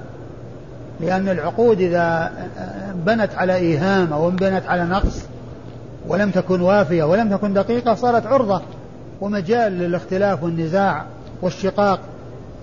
[1.00, 2.32] لأن العقود إذا
[2.94, 5.22] بنت على إيهام أو بنت على نقص
[6.08, 8.62] ولم تكن وافية ولم تكن دقيقة صارت عرضة
[9.20, 11.04] ومجال للاختلاف والنزاع
[11.42, 12.00] والشقاق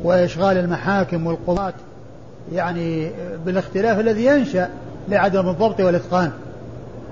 [0.04, 1.74] وإشغال المحاكم والقضاة
[2.54, 3.12] يعني
[3.46, 4.70] بالاختلاف الذي ينشأ
[5.10, 6.32] لعدم الضبط والإتقان.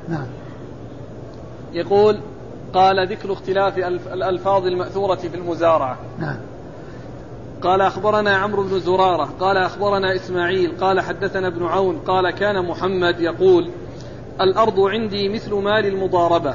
[0.10, 0.26] نعم.
[1.74, 2.20] يقول
[2.74, 3.78] قال ذكر اختلاف
[4.14, 5.98] الألفاظ المأثورة في المزارعة.
[6.20, 6.38] نعم.
[7.62, 13.20] قال أخبرنا عمرو بن زرارة قال أخبرنا إسماعيل قال حدثنا ابن عون قال كان محمد
[13.20, 13.70] يقول
[14.42, 16.54] الأرض عندي مثل مال المضاربة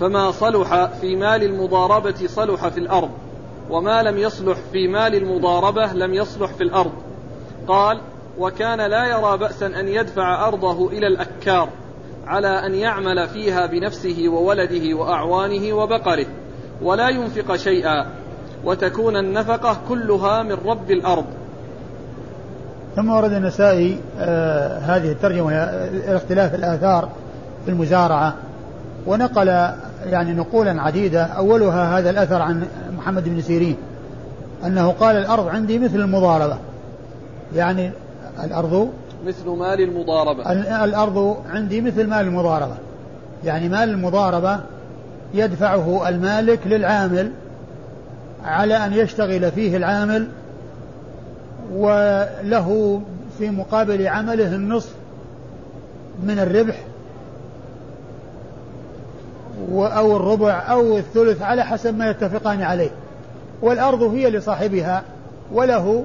[0.00, 3.10] فما صلح في مال المضاربة صلح في الأرض.
[3.70, 6.92] وما لم يصلح في مال المضاربة لم يصلح في الأرض.
[7.68, 8.00] قال
[8.38, 11.68] وكان لا يرى بأسا أن يدفع أرضه إلى الأكار
[12.26, 16.26] على أن يعمل فيها بنفسه وولده وأعوانه وبقره
[16.82, 18.06] ولا ينفق شيئا
[18.64, 21.24] وتكون النفقة كلها من رب الأرض.
[22.96, 25.54] ثم ورد النسائي آه هذه الترجمة
[26.08, 27.08] اختلاف الآثار
[27.64, 28.34] في المزارعة
[29.06, 29.48] ونقل
[30.06, 32.66] يعني نقولا عديدة أولها هذا الأثر عن
[33.08, 33.76] محمد بن سيرين
[34.66, 36.58] أنه قال الأرض عندي مثل المضاربة.
[37.54, 37.90] يعني
[38.44, 38.90] الأرض
[39.26, 40.52] مثل مال المضاربة.
[40.84, 42.74] الأرض عندي مثل مال المضاربة.
[43.44, 44.60] يعني مال المضاربة
[45.34, 47.30] يدفعه المالك للعامل
[48.44, 50.28] على أن يشتغل فيه العامل
[51.72, 53.00] وله
[53.38, 54.94] في مقابل عمله النصف
[56.22, 56.84] من الربح
[59.72, 62.90] أو الربع أو الثلث على حسب ما يتفقان عليه.
[63.62, 65.02] والأرض هي لصاحبها
[65.52, 66.04] وله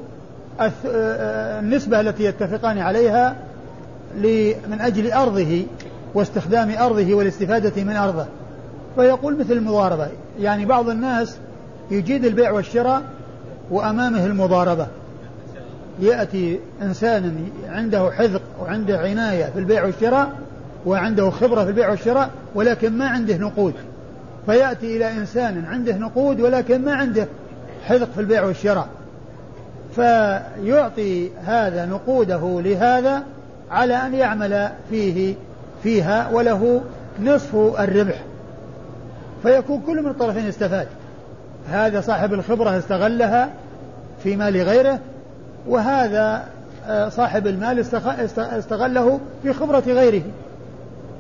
[1.59, 3.35] النسبة التي يتفقان عليها
[4.67, 5.61] من أجل أرضه
[6.13, 8.25] واستخدام أرضه والاستفادة من أرضه.
[8.95, 10.07] فيقول مثل المضاربة
[10.39, 11.37] يعني بعض الناس
[11.91, 13.01] يجيد البيع والشراء
[13.71, 14.87] وأمامه المضاربة.
[15.99, 20.31] يأتي إنسان عنده حذق وعنده عناية في البيع والشراء
[20.85, 23.73] وعنده خبرة في البيع والشراء ولكن ما عنده نقود.
[24.45, 27.27] فيأتي إلى إنسان عنده نقود ولكن ما عنده
[27.85, 28.87] حذق في البيع والشراء.
[29.95, 33.23] فيعطي هذا نقوده لهذا
[33.71, 35.35] على أن يعمل فيه
[35.83, 36.81] فيها وله
[37.21, 38.23] نصف الربح.
[39.43, 40.87] فيكون كل من الطرفين استفاد
[41.69, 43.49] هذا صاحب الخبرة استغلها
[44.23, 44.99] في مال غيره
[45.67, 46.45] وهذا
[46.87, 47.79] آه، صاحب المال
[48.37, 50.21] استغله في خبرة غيره.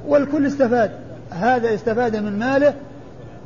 [0.07, 0.91] والكل استفاد.
[1.31, 2.73] هذا استفاد من ماله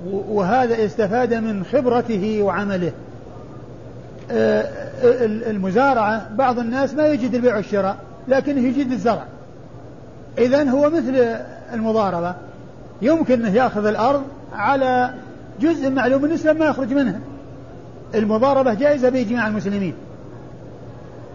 [0.05, 2.91] وهذا استفاد من خبرته وعمله.
[4.31, 4.65] آه،
[5.49, 7.97] المزارعة بعض الناس ما يجد البيع والشراء
[8.27, 9.25] لكنه يجد الزرع.
[10.37, 11.35] إذا هو مثل
[11.73, 12.35] المضاربة.
[13.01, 15.13] يمكن أنه يأخذ الأرض على
[15.61, 17.19] جزء معلوم بالنسبة ما يخرج منها
[18.15, 19.93] المضاربة جائزة بإجماع المسلمين.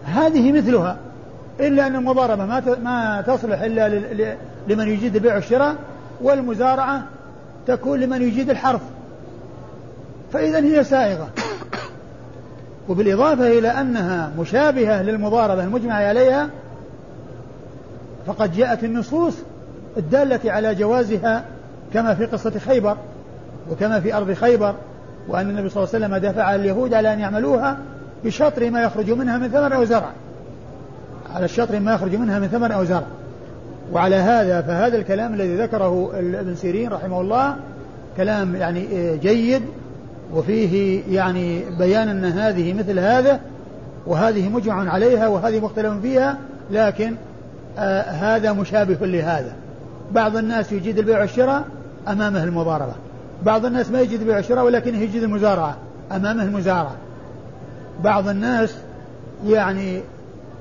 [0.05, 0.97] هذه مثلها.
[1.59, 3.89] إلا أن المضاربة ما ما تصلح إلا
[4.67, 5.75] لمن يجيد البيع والشراء
[6.21, 7.03] والمزارعة
[7.67, 8.81] تكون لمن يجيد الحرث.
[10.33, 11.29] فإذا هي سائغة.
[12.89, 16.49] وبالإضافة إلى أنها مشابهة للمضاربة المجمع عليها
[18.27, 19.33] فقد جاءت النصوص
[19.97, 21.45] الدالة على جوازها
[21.93, 22.97] كما في قصة خيبر
[23.71, 24.75] وكما في أرض خيبر
[25.27, 27.77] وأن النبي صلى الله عليه وسلم دفع اليهود على أن يعملوها
[28.23, 30.09] بشطر ما يخرج منها من ثمر أو زرع
[31.33, 33.03] على الشطر ما يخرج منها من ثمر أو زرع.
[33.91, 37.55] وعلى هذا فهذا الكلام الذي ذكره ابن سيرين رحمه الله
[38.17, 39.61] كلام يعني جيد
[40.33, 43.39] وفيه يعني بيان أن هذه مثل هذا
[44.07, 46.37] وهذه مجمع عليها وهذه مختلف فيها
[46.71, 47.15] لكن
[47.77, 49.53] آه هذا مشابه لهذا.
[50.11, 51.63] بعض الناس يجيد البيع والشراء
[52.07, 52.93] أمامه المضاربة.
[53.43, 55.77] بعض الناس ما يجيد البيع والشراء ولكنه يجيد المزارعة
[56.11, 56.95] أمامه المزارعة.
[58.03, 58.75] بعض الناس
[59.47, 60.01] يعني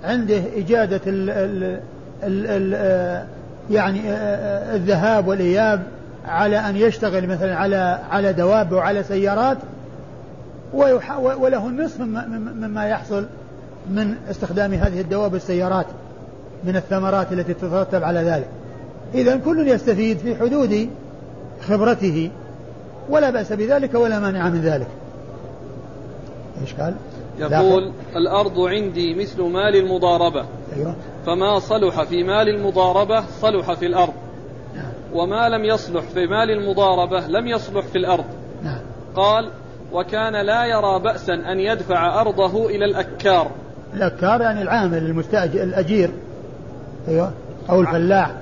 [0.04, 1.80] عنده إجادة ال ال
[2.22, 3.24] ال ال آه،
[3.70, 5.82] يعني آه، آه، الذهاب والإياب
[6.26, 9.58] على أن يشتغل مثلا على على دواب وعلى سيارات
[10.72, 13.26] وله النصف مما يحصل
[13.90, 15.86] من استخدام هذه الدواب والسيارات
[16.64, 18.48] من الثمرات التي تترتب على ذلك.
[19.14, 20.88] إذا كل يستفيد في حدود
[21.68, 22.30] خبرته
[23.08, 24.86] ولا بأس بذلك ولا مانع من ذلك.
[26.62, 26.94] إيش قال؟
[27.42, 30.44] يقول الأرض عندي مثل مال المضاربة.
[30.76, 30.96] أيوة.
[31.26, 34.14] فما صلح في مال المضاربة صلح في الأرض.
[34.74, 34.92] نعم.
[35.14, 38.24] وما لم يصلح في مال المضاربة لم يصلح في الأرض.
[38.62, 38.80] نعم.
[39.14, 39.50] قال
[39.92, 43.50] وكان لا يرى بأسا أن يدفع أرضه إلى الأكار.
[43.94, 46.10] الأكار يعني العامل المستأجر الأجير.
[47.08, 47.32] أيوة.
[47.70, 48.34] أو الفلاح.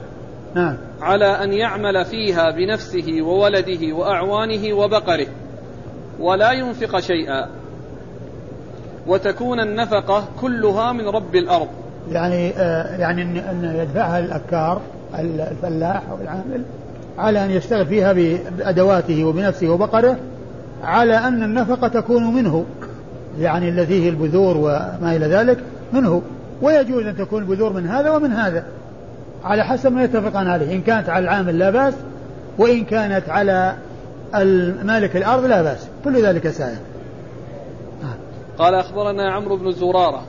[0.55, 0.77] نعم.
[1.01, 5.27] على أن يعمل فيها بنفسه وولده وأعوانه وبقره.
[6.21, 7.60] ولا ينفق شيئا.
[9.07, 11.69] وتكون النفقة كلها من رب الأرض.
[12.13, 14.81] يعني آه يعني أن يدفعها الأكار
[15.19, 16.63] الفلاح أو العامل
[17.19, 18.13] على أن يشتغل فيها
[18.59, 20.17] بأدواته وبنفسه وبقره
[20.85, 22.65] على أن النفقة تكون منه.
[23.41, 25.59] يعني التي هي البذور وما إلى ذلك
[25.93, 26.23] منه.
[26.63, 28.65] ويجوز أن تكون البذور من هذا ومن هذا
[29.45, 30.77] على حسب ما يتفقان عليه.
[30.77, 31.95] إن كانت على العامل لا بأس
[32.59, 33.75] وإن كانت على
[34.85, 35.87] مالك الأرض لا بأس.
[36.05, 36.77] كل ذلك سائر
[38.61, 40.23] قال أخبرنا عمرو بن زرارة.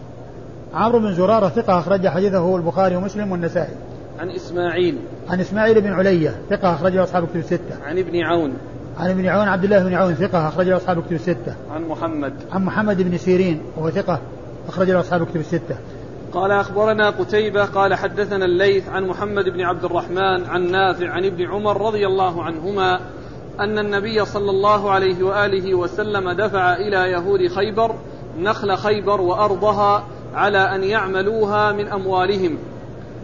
[0.74, 3.76] عمرو بن زرارة ثقة أخرج حديثه البخاري ومسلم والنسائي.
[4.20, 4.98] عن إسماعيل.
[5.30, 7.84] عن إسماعيل بن علية ثقة أخرجه أصحاب كتب الستة.
[7.86, 8.54] عن ابن عون.
[8.98, 11.56] عن ابن عون عبد الله بن عون ثقة أخرجه أصحاب كتب الستة.
[11.72, 12.34] عن محمد.
[12.52, 14.20] عن محمد بن سيرين وهو ثقة
[14.68, 15.76] أخرجه أصحاب كتب الستة.
[16.34, 21.48] قال أخبرنا قتيبة قال حدثنا الليث عن محمد بن عبد الرحمن عن نافع عن ابن
[21.52, 23.00] عمر رضي الله عنهما
[23.60, 27.96] أن النبي صلى الله عليه وآله وسلم دفع إلى يهود خيبر
[28.44, 30.04] نخل خيبر وأرضها
[30.36, 32.58] على أن يعملوها من أموالهم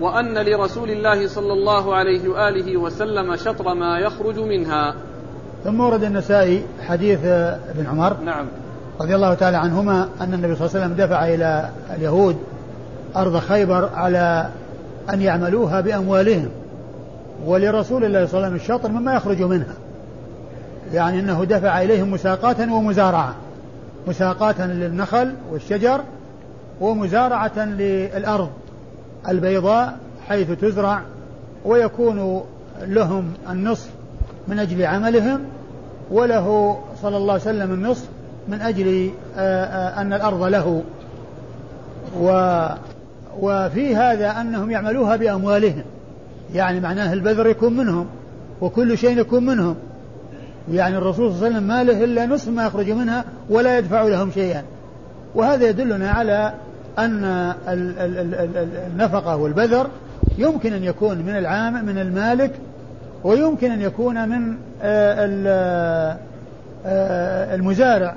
[0.02, 4.96] وأن لرسول الله صلى الله عليه وآله وسلم شطر ما يخرج منها.
[5.64, 8.46] ثم ورد النسائي حديث ابن عمر نعم.
[9.02, 12.38] رضي الله تعالى عنهما أن النبي صلى الله عليه وسلم دفع إلى اليهود
[13.16, 14.50] أرض خيبر على
[15.10, 16.50] أن يعملوها بأموالهم
[17.46, 19.74] ولرسول الله صلى الله عليه وسلم الشطر مما يخرج منها
[20.94, 23.36] يعني أنه دفع إليهم مساقاة ومزارعة
[24.08, 26.02] مساقاة للنخل والشجر
[26.82, 28.50] ومزارعة للأرض
[29.28, 29.98] البيضاء
[30.28, 31.02] حيث تزرع
[31.66, 32.44] ويكون
[32.82, 33.90] لهم النصف
[34.48, 35.40] من أجل عملهم
[36.12, 38.08] وله صلى الله عليه وسلم النصف
[38.48, 40.84] من أجل آه، آه، أن الأرض له.
[42.20, 42.30] و
[43.40, 45.84] وفي هذا أنهم يعملوها بأموالهم.
[46.54, 48.08] يعني معناه البذر يكون منهم
[48.62, 49.76] وكل شيء يكون منهم.
[50.72, 54.04] يعني الرسول صلى الله عليه وسلم ما له إلا نصف ما يخرج منها ولا يدفع
[54.04, 54.64] لهم شيئا.
[55.36, 56.54] وهذا يدلنا على
[57.00, 57.54] أن
[58.94, 59.88] النفقة والبذر
[60.38, 62.52] يمكن أن يكون من العام من المالك
[63.24, 66.18] ويمكن أن يكون من آه،
[66.86, 68.16] آه، المزارع.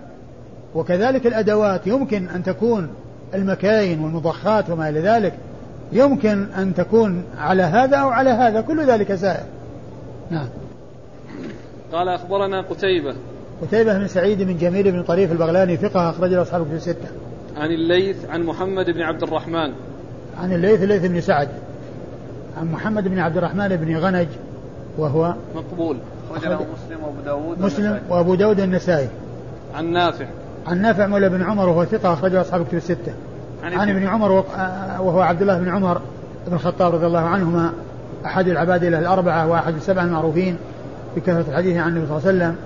[0.74, 2.88] وكذلك الأدوات يمكن أن تكون
[3.34, 5.34] المكاين والمضخات وما إلى ذلك.
[5.92, 9.44] يمكن أن تكون على هذا أو على هذا كل ذلك سائر.
[10.30, 10.48] نعم.
[11.92, 13.14] قال أخبرنا قتيبة.
[13.62, 17.08] قتيبة بن سعيد بن جميل بن طريف البغلاني فقه أخرجه أصحابه في الستة.
[17.56, 19.72] عن الليث عن محمد بن عبد الرحمن.
[20.40, 21.48] عن الليث الليث بن سعد.
[22.60, 24.28] عن محمد بن عبد الرحمن بن غنج
[24.98, 25.96] وهو مقبول.
[26.36, 29.08] أخرجه مسلم وأبو داود مسلم وأبو داود النسائي
[29.74, 30.26] عن نافع.
[30.66, 33.12] عن نافع مولى بن عمر وهو ثقة أخرجه أصحاب كتب الستة.
[33.64, 34.32] عن, عن ابن عمر
[35.00, 36.00] وهو عبد الله بن عمر
[36.46, 37.72] بن الخطاب رضي الله عنهما
[38.26, 40.56] أحد العباد الأربعة وأحد السبعة المعروفين.
[41.16, 42.56] بكثرة الحديث عن النبي صلى الله عليه وسلم.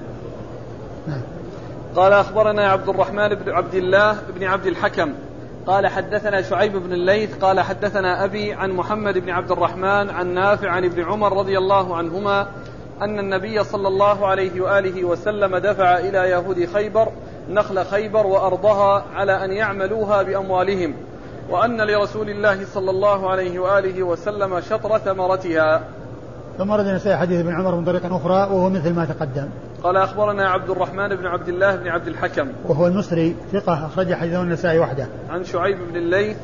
[1.07, 1.21] نعم.
[1.97, 5.13] قال أخبرنا عبد الرحمن بن عبد الله بن عبد الحكم.
[5.67, 10.71] قال حدثنا شعيب بن الليث قال حدثنا أبي عن محمد بن عبد الرحمن عن نافع
[10.71, 12.47] عن ابن عمر رضي الله عنهما
[13.03, 17.09] أن النبي صلى الله عليه وآله وسلم دفع إلى يهود خيبر
[17.51, 20.95] نخل خيبر وأرضها على أن يعملوها بأموالهم
[21.51, 25.83] وأن لرسول الله صلى الله عليه وآله وسلم شطر ثمرتها.
[26.59, 29.49] ثم ورد النسائي حديث ابن عمر من طريق أخرى وهو مثل ما تقدم.
[29.83, 32.49] قال أخبرنا عبد الرحمن بن عبد الله بن عبد الحكم.
[32.69, 35.07] وهو المصري ثقة أخرج حديثه النسائي وحده.
[35.31, 36.37] عن شعيب بن الليث.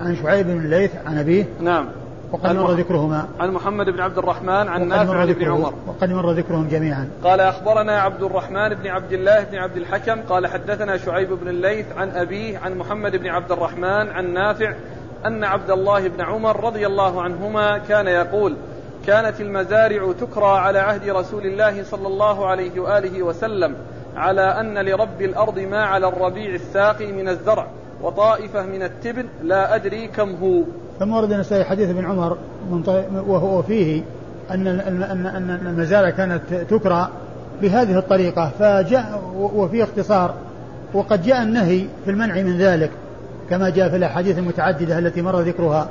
[0.00, 1.44] عن شعيب بن الليث عن أبيه.
[1.60, 1.86] نعم.
[2.32, 3.28] وقد مر ذكرهما.
[3.40, 5.74] عن محمد بن عبد الرحمن عن نافع عن ابن عمر.
[5.86, 7.08] وقد مر ذكرهم جميعا.
[7.24, 10.20] قال أخبرنا عبد الرحمن بن عبد الله بن عبد الحكم.
[10.20, 14.74] قال حدثنا شعيب بن الليث عن أبيه عن محمد بن عبد الرحمن عن نافع
[15.26, 18.56] أن عبد الله بن عمر رضي الله عنهما كان يقول
[19.06, 23.74] كانت المزارع تكرى على عهد رسول الله صلى الله عليه وآله وسلم
[24.16, 27.66] على أن لرب الأرض ما على الربيع الساقي من الزرع
[28.02, 30.62] وطائفة من التبن لا أدري كم هو.
[30.98, 32.38] ثم ورد النسائي حديث ابن عمر
[33.26, 34.02] وهو فيه
[34.50, 37.08] أن أن المزارع كانت تكرى
[37.62, 38.50] بهذه الطريقة.
[38.58, 40.34] فجاء وفي اختصار
[40.94, 42.90] وقد جاء النهي في المنع من ذلك
[43.50, 45.88] كما جاء في الأحاديث المتعددة التي مر ذكرها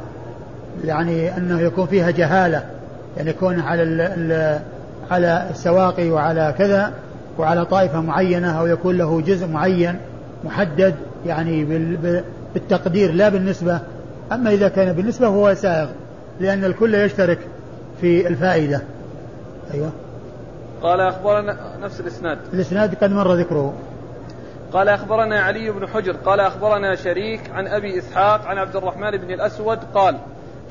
[0.86, 2.79] يعني أنه يكون فيها جهالة.
[3.18, 4.60] يعني يكون على ال
[5.12, 6.94] على السواقي وعلى كذا
[7.38, 10.00] وعلى طائفة معينة أو يكون له جزء معين
[10.44, 10.96] محدد
[11.26, 11.66] يعني
[12.54, 13.80] بالتقدير لا بالنسبة.
[14.32, 15.88] أما إذا كان بالنسبة فهو سائغ
[16.40, 17.40] لأن الكل يشترك
[18.02, 18.82] في الفائدة.
[19.74, 19.92] أيوة.
[20.84, 22.38] قال أخبرنا نفس الإسناد.
[22.54, 23.74] الإسناد قد مر ذكره.
[24.74, 29.32] قال أخبرنا علي بن حجر قال أخبرنا شريك عن أبي إسحاق عن عبد الرحمن بن
[29.32, 30.18] الأسود قال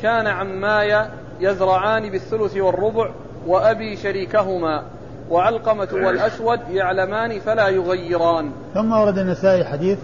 [0.03, 1.07] كان عماي
[1.41, 3.11] يزرعان بالثلث والربع
[3.47, 4.83] وأبي شريكهما.
[5.31, 8.51] وعلقمة والأسود يعلمان فلا يغيران.
[8.75, 9.99] ثم ورد النسائي حديث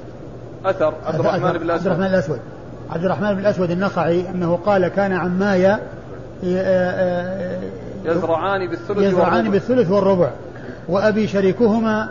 [0.64, 0.94] أثر.
[1.06, 1.70] عبد الرحمن بن الأسود.
[1.70, 2.38] عبد الرحمن الأسود.
[2.90, 5.80] عبد الرحمن بن الأسود النخعي أنه قال كان عمايا
[8.04, 9.50] يزرعان بالثلث يزرعان والربع.
[9.50, 10.30] بالثلث والربع.
[10.88, 12.08] وأبي شريكهما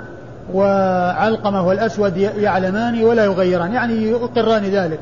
[0.53, 3.73] وعلقمة والأسود يعلمان ولا يغيران.
[3.73, 4.99] يعني يقران ذلك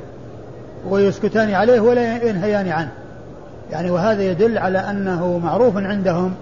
[0.90, 2.92] ويسكتان عليه ولا ينهيان عنه.
[3.72, 6.34] يعني وهذا يدل على أنه معروف عندهم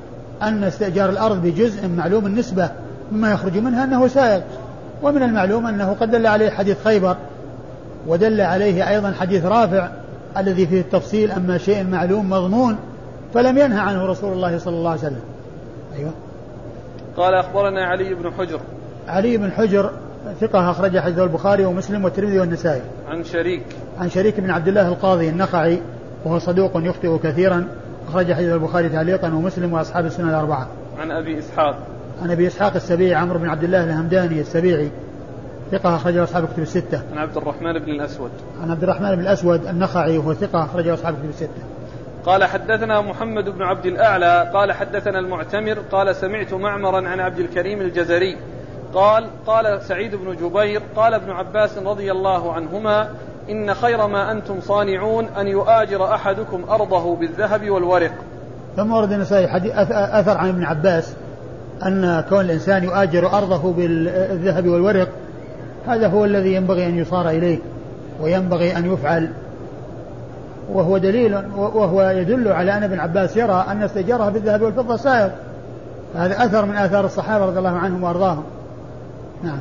[0.41, 2.69] أن استئجار الأرض بجزء معلوم النسبة
[3.11, 4.41] مما يخرج منها أنه سائغ
[5.03, 7.15] ومن المعلوم أنه قد دل عليه حديث خيبر
[8.07, 9.89] ودل عليه أيضا حديث رافع
[10.37, 12.77] الذي فيه التفصيل أما شيء معلوم مضمون
[13.33, 15.21] فلم ينهى عنه رسول الله صلى الله عليه وسلم.
[15.97, 16.11] أيوة.
[17.17, 18.59] قال أخبرنا علي بن حجر.
[19.07, 19.91] علي بن حجر
[20.41, 22.81] ثقة أخرج حديث البخاري ومسلم والترمذي والنسائي.
[23.07, 23.63] عن شريك.
[23.99, 25.81] عن شريك بن عبد الله القاضي النخعي
[26.25, 27.67] وهو صدوق يخطئ كثيرا
[28.09, 30.67] أخرج حديث البخاري تعليقا ومسلم وأصحاب السنة الأربعة
[30.99, 31.75] عن أبي إسحاق
[32.21, 34.91] عن أبي إسحاق السبيعي عمرو بن عبد الله الهمداني السبيعي
[35.71, 37.01] ثقة أخرجه أصحاب الكتب الستة.
[37.11, 38.31] عن عبد الرحمن بن الأسود.
[38.61, 41.63] عن عبد الرحمن بن الأسود النخعي وهو ثقة أخرجه أصحاب الكتب الستة.
[42.25, 47.81] قال حدثنا محمد بن عبد الأعلى قال حدثنا المعتمر قال سمعت معمرا عن عبد الكريم
[47.81, 48.37] الجزري
[48.93, 53.09] قال قال سعيد بن جبير قال ابن عباس رضي الله عنهما
[53.51, 58.11] إن خير ما أنتم صانعون أن يؤاجر أحدكم أرضه بالذهب والورق.
[58.77, 59.47] ثم ورد النسائي
[60.19, 61.13] أثر عن ابن عباس
[61.85, 65.07] أن كون الإنسان يؤاجر أرضه بالذهب والورق
[65.87, 67.57] هذا هو الذي ينبغي أن يصار إليه
[68.21, 69.29] وينبغي أن يفعل.
[70.73, 75.31] وهو دليل وهو يدل على أن ابن عباس يرى أن استئجارها بالذهب والفضة سائر.
[76.15, 78.43] هذا أثر من آثار الصحابة رضي الله عنهم وأرضاهم.
[79.43, 79.59] نعم.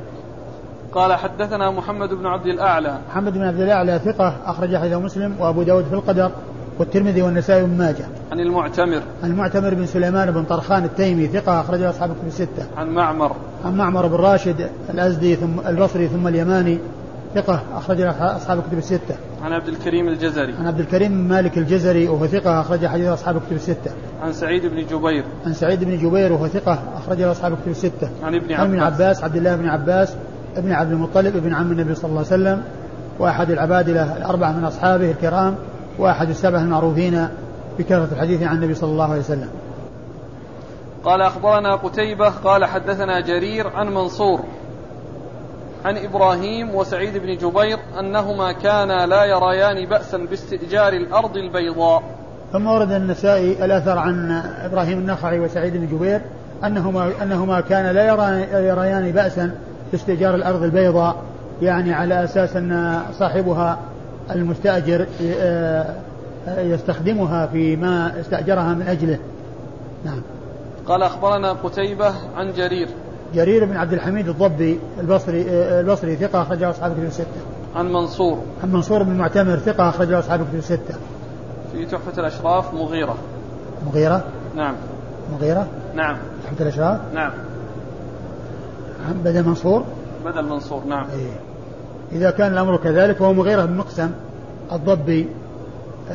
[0.95, 5.63] قال حدثنا محمد بن عبد الأعلى محمد بن عبد الأعلى ثقة أخرج حديث مسلم وأبو
[5.63, 6.31] داود في القدر
[6.79, 12.11] والترمذي والنسائي بن ماجه عن المعتمر المعتمر بن سليمان بن طرخان التيمي ثقة أخرجه أصحاب
[12.11, 16.79] الكتب الستة عن معمر عن معمر بن راشد الأزدي ثم البصري ثم اليماني
[17.35, 19.17] ثقة أخرج أصحاب الكتب الستة.
[19.43, 20.55] عن عبد الكريم الجزري.
[20.59, 23.91] عن عبد الكريم مالك الجزري وهو ثقة أخرج حديث أصحاب الكتب الستة.
[24.23, 25.25] عن سعيد بن جبير.
[25.47, 28.09] عن سعيد بن جبير وهو ثقة أخرج أصحاب الكتب الستة.
[28.23, 28.61] عن ابن عباس.
[28.61, 30.15] عن ابن عباس عبد الله بن عباس
[30.57, 32.63] ابن عبد المطلب ابن عم النبي صلى الله عليه وسلم
[33.19, 35.55] وأحد العبادلة الأربعة من أصحابه الكرام
[35.99, 37.29] وأحد السبع المعروفين
[37.79, 39.49] بكثرة الحديث عن النبي صلى الله عليه وسلم.
[41.05, 44.41] قال أخبرنا قتيبة قال حدثنا جرير عن منصور
[45.85, 52.03] عن إبراهيم وسعيد بن جبير أنهما كانا لا يريان بأسا باستئجار الأرض البيضاء
[52.53, 56.21] ثم ورد النسائي الأثر عن إبراهيم النخعي وسعيد بن جبير
[56.65, 58.05] أنهما أنهما كانا لا
[58.69, 59.55] يريان بأسا
[59.93, 61.17] باستئجار الأرض البيضاء
[61.63, 63.79] يعني على أساس أن صاحبها
[64.31, 65.95] المستأجر آه،
[66.59, 69.19] يستخدمها فيما استأجرها من أجله
[70.05, 70.23] نعم
[70.87, 72.89] قال أخبرنا قتيبة عن جرير
[73.35, 75.43] جرير بن عبد الحميد الضبي البصري
[75.81, 77.41] البصري ثقة أخرجه أصحاب الكتب الستة.
[77.77, 78.39] عن منصور.
[78.63, 80.95] عن منصور بن المعتمر ثقة أخرجه أصحاب الكتب الستة.
[81.73, 83.17] في تحفة الأشراف مغيرة.
[83.87, 84.25] مغيرة؟
[84.57, 84.75] نعم.
[85.33, 86.17] مغيرة؟ نعم.
[86.45, 87.31] تحفة الأشراف؟ نعم.
[89.25, 89.85] بدل منصور؟
[90.25, 91.07] بدل منصور نعم.
[91.11, 91.41] إيه.
[92.13, 94.11] إذا كان الأمر كذلك فهو مغيرة بن مقسم
[94.73, 95.29] الضبي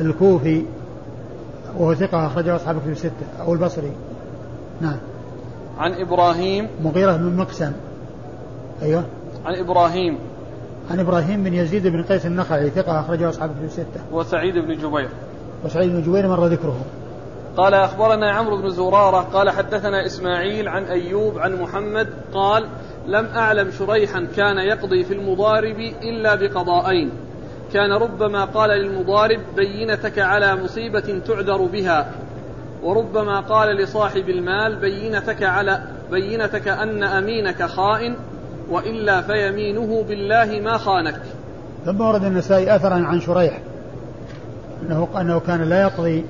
[0.00, 0.64] الكوفي
[1.78, 3.92] وهو ثقة أخرجه أصحاب الكتب الستة أو البصري.
[4.80, 4.96] نعم.
[5.78, 7.72] عن إبراهيم مغيرة بن مقسم
[8.82, 9.04] أيوه
[9.44, 10.18] عن إبراهيم
[10.90, 15.08] عن إبراهيم بن يزيد بن قيس النخعي ثقة أخرجه أصحاب في الستة وسعيد بن جبير
[15.64, 16.76] وسعيد بن جبير مر ذكره
[17.56, 22.68] قال أخبرنا عمرو بن زرارة قال حدثنا إسماعيل عن أيوب عن محمد قال
[23.06, 27.10] لم أعلم شريحا كان يقضي في المضارب إلا بقضاءين
[27.72, 32.10] كان ربما قال للمضارب بينتك على مصيبة تعذر بها
[32.82, 38.16] وربما قال لصاحب المال بينتك على بينتك أن أمينك خائن
[38.70, 41.20] وإلا فيمينه بالله ما خانك.
[41.84, 43.60] ثم ورد النسائي أثرا عن شريح
[44.82, 46.24] أنه أنه كان لا يقضي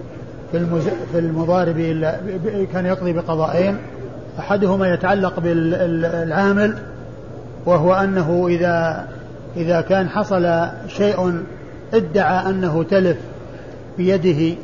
[0.55, 0.89] في المز...
[1.13, 2.17] في المضارب إلا
[2.73, 3.77] كان يقضي بقضاءين
[4.39, 6.75] أحدهما يتعلق بالعامل
[7.67, 9.09] وهو أنه إذا
[9.57, 11.43] إذا كان حصل شيء
[11.95, 13.17] ادعى أنه تلف
[13.99, 14.57] بيده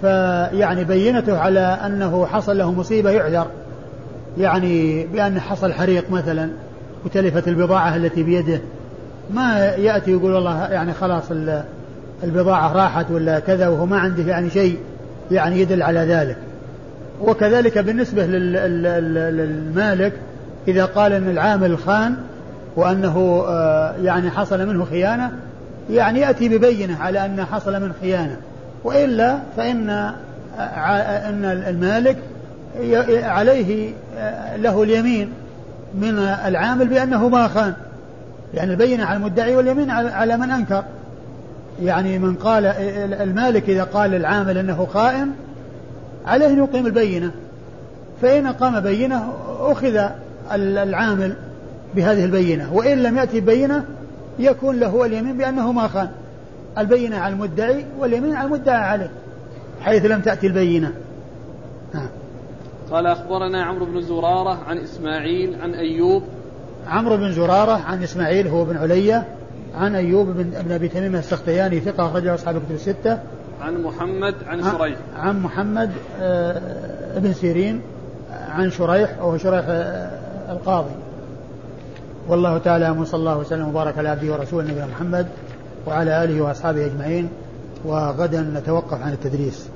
[0.00, 3.46] فيعني بينته على أنه حصل له مصيبة يعذر.
[4.38, 6.50] يعني بأن حصل حريق مثلا
[7.04, 8.60] وتلفت البضاعة التي بيده.
[9.30, 11.24] ما يأتي يقول والله يعني خلاص
[12.24, 14.78] البضاعة راحت ولا كذا وهو ما عنده يعني شيء.
[15.30, 16.36] يعني يدل على ذلك.
[17.20, 20.12] وكذلك بالنسبة للمالك
[20.68, 22.16] إذا قال أن العامل خان
[22.76, 25.32] وأنه آه، يعني حصل منه خيانة
[25.90, 28.36] يعني يأتي ببينة على أن حصل منه خيانة.
[28.84, 32.16] وإلا فإن أن المالك
[33.24, 33.90] عليه
[34.56, 35.32] له اليمين
[35.94, 37.74] من العامل بأنه ما خان.
[38.54, 40.84] يعني البينة على المدعي واليمين على من أنكر.
[41.82, 42.66] يعني من قال
[43.22, 45.30] المالك إذا قال العامل أنه خائن
[46.26, 47.30] عليه أن يقيم البينة.
[48.22, 50.08] فإن قام بينة أخذ
[50.52, 51.36] العامل
[51.94, 52.74] بهذه البينة.
[52.74, 53.84] وإن لم يأتي بينة
[54.38, 56.08] يكون له اليمين بأنه ما خان.
[56.78, 59.10] البينة على المدعي واليمين على المدعى عليه
[59.80, 60.92] حيث لم تأتي البينة.
[62.90, 66.22] قال أخبرنا عمرو بن زرارة عن إسماعيل عن أيوب.
[66.88, 69.24] عمرو بن زرارة عن إسماعيل هو بن علية
[69.76, 73.18] عن أيوب بن ابن أبي تميم السختياني ثقة أخرجه أصحاب الكتب الستة.
[73.60, 74.98] عن محمد عن شريح.
[75.16, 76.62] عن محمد آه،
[77.16, 77.82] ابن سيرين
[78.48, 80.94] عن شريح وهو شريح آه، القاضي.
[82.28, 85.26] والله تعالى وصلى الله وسلم وبارك على عبده ورسوله نبينا محمد
[85.86, 87.28] وعلى آله وأصحابه أجمعين
[87.84, 89.68] وغدا نتوقف عن التدريس.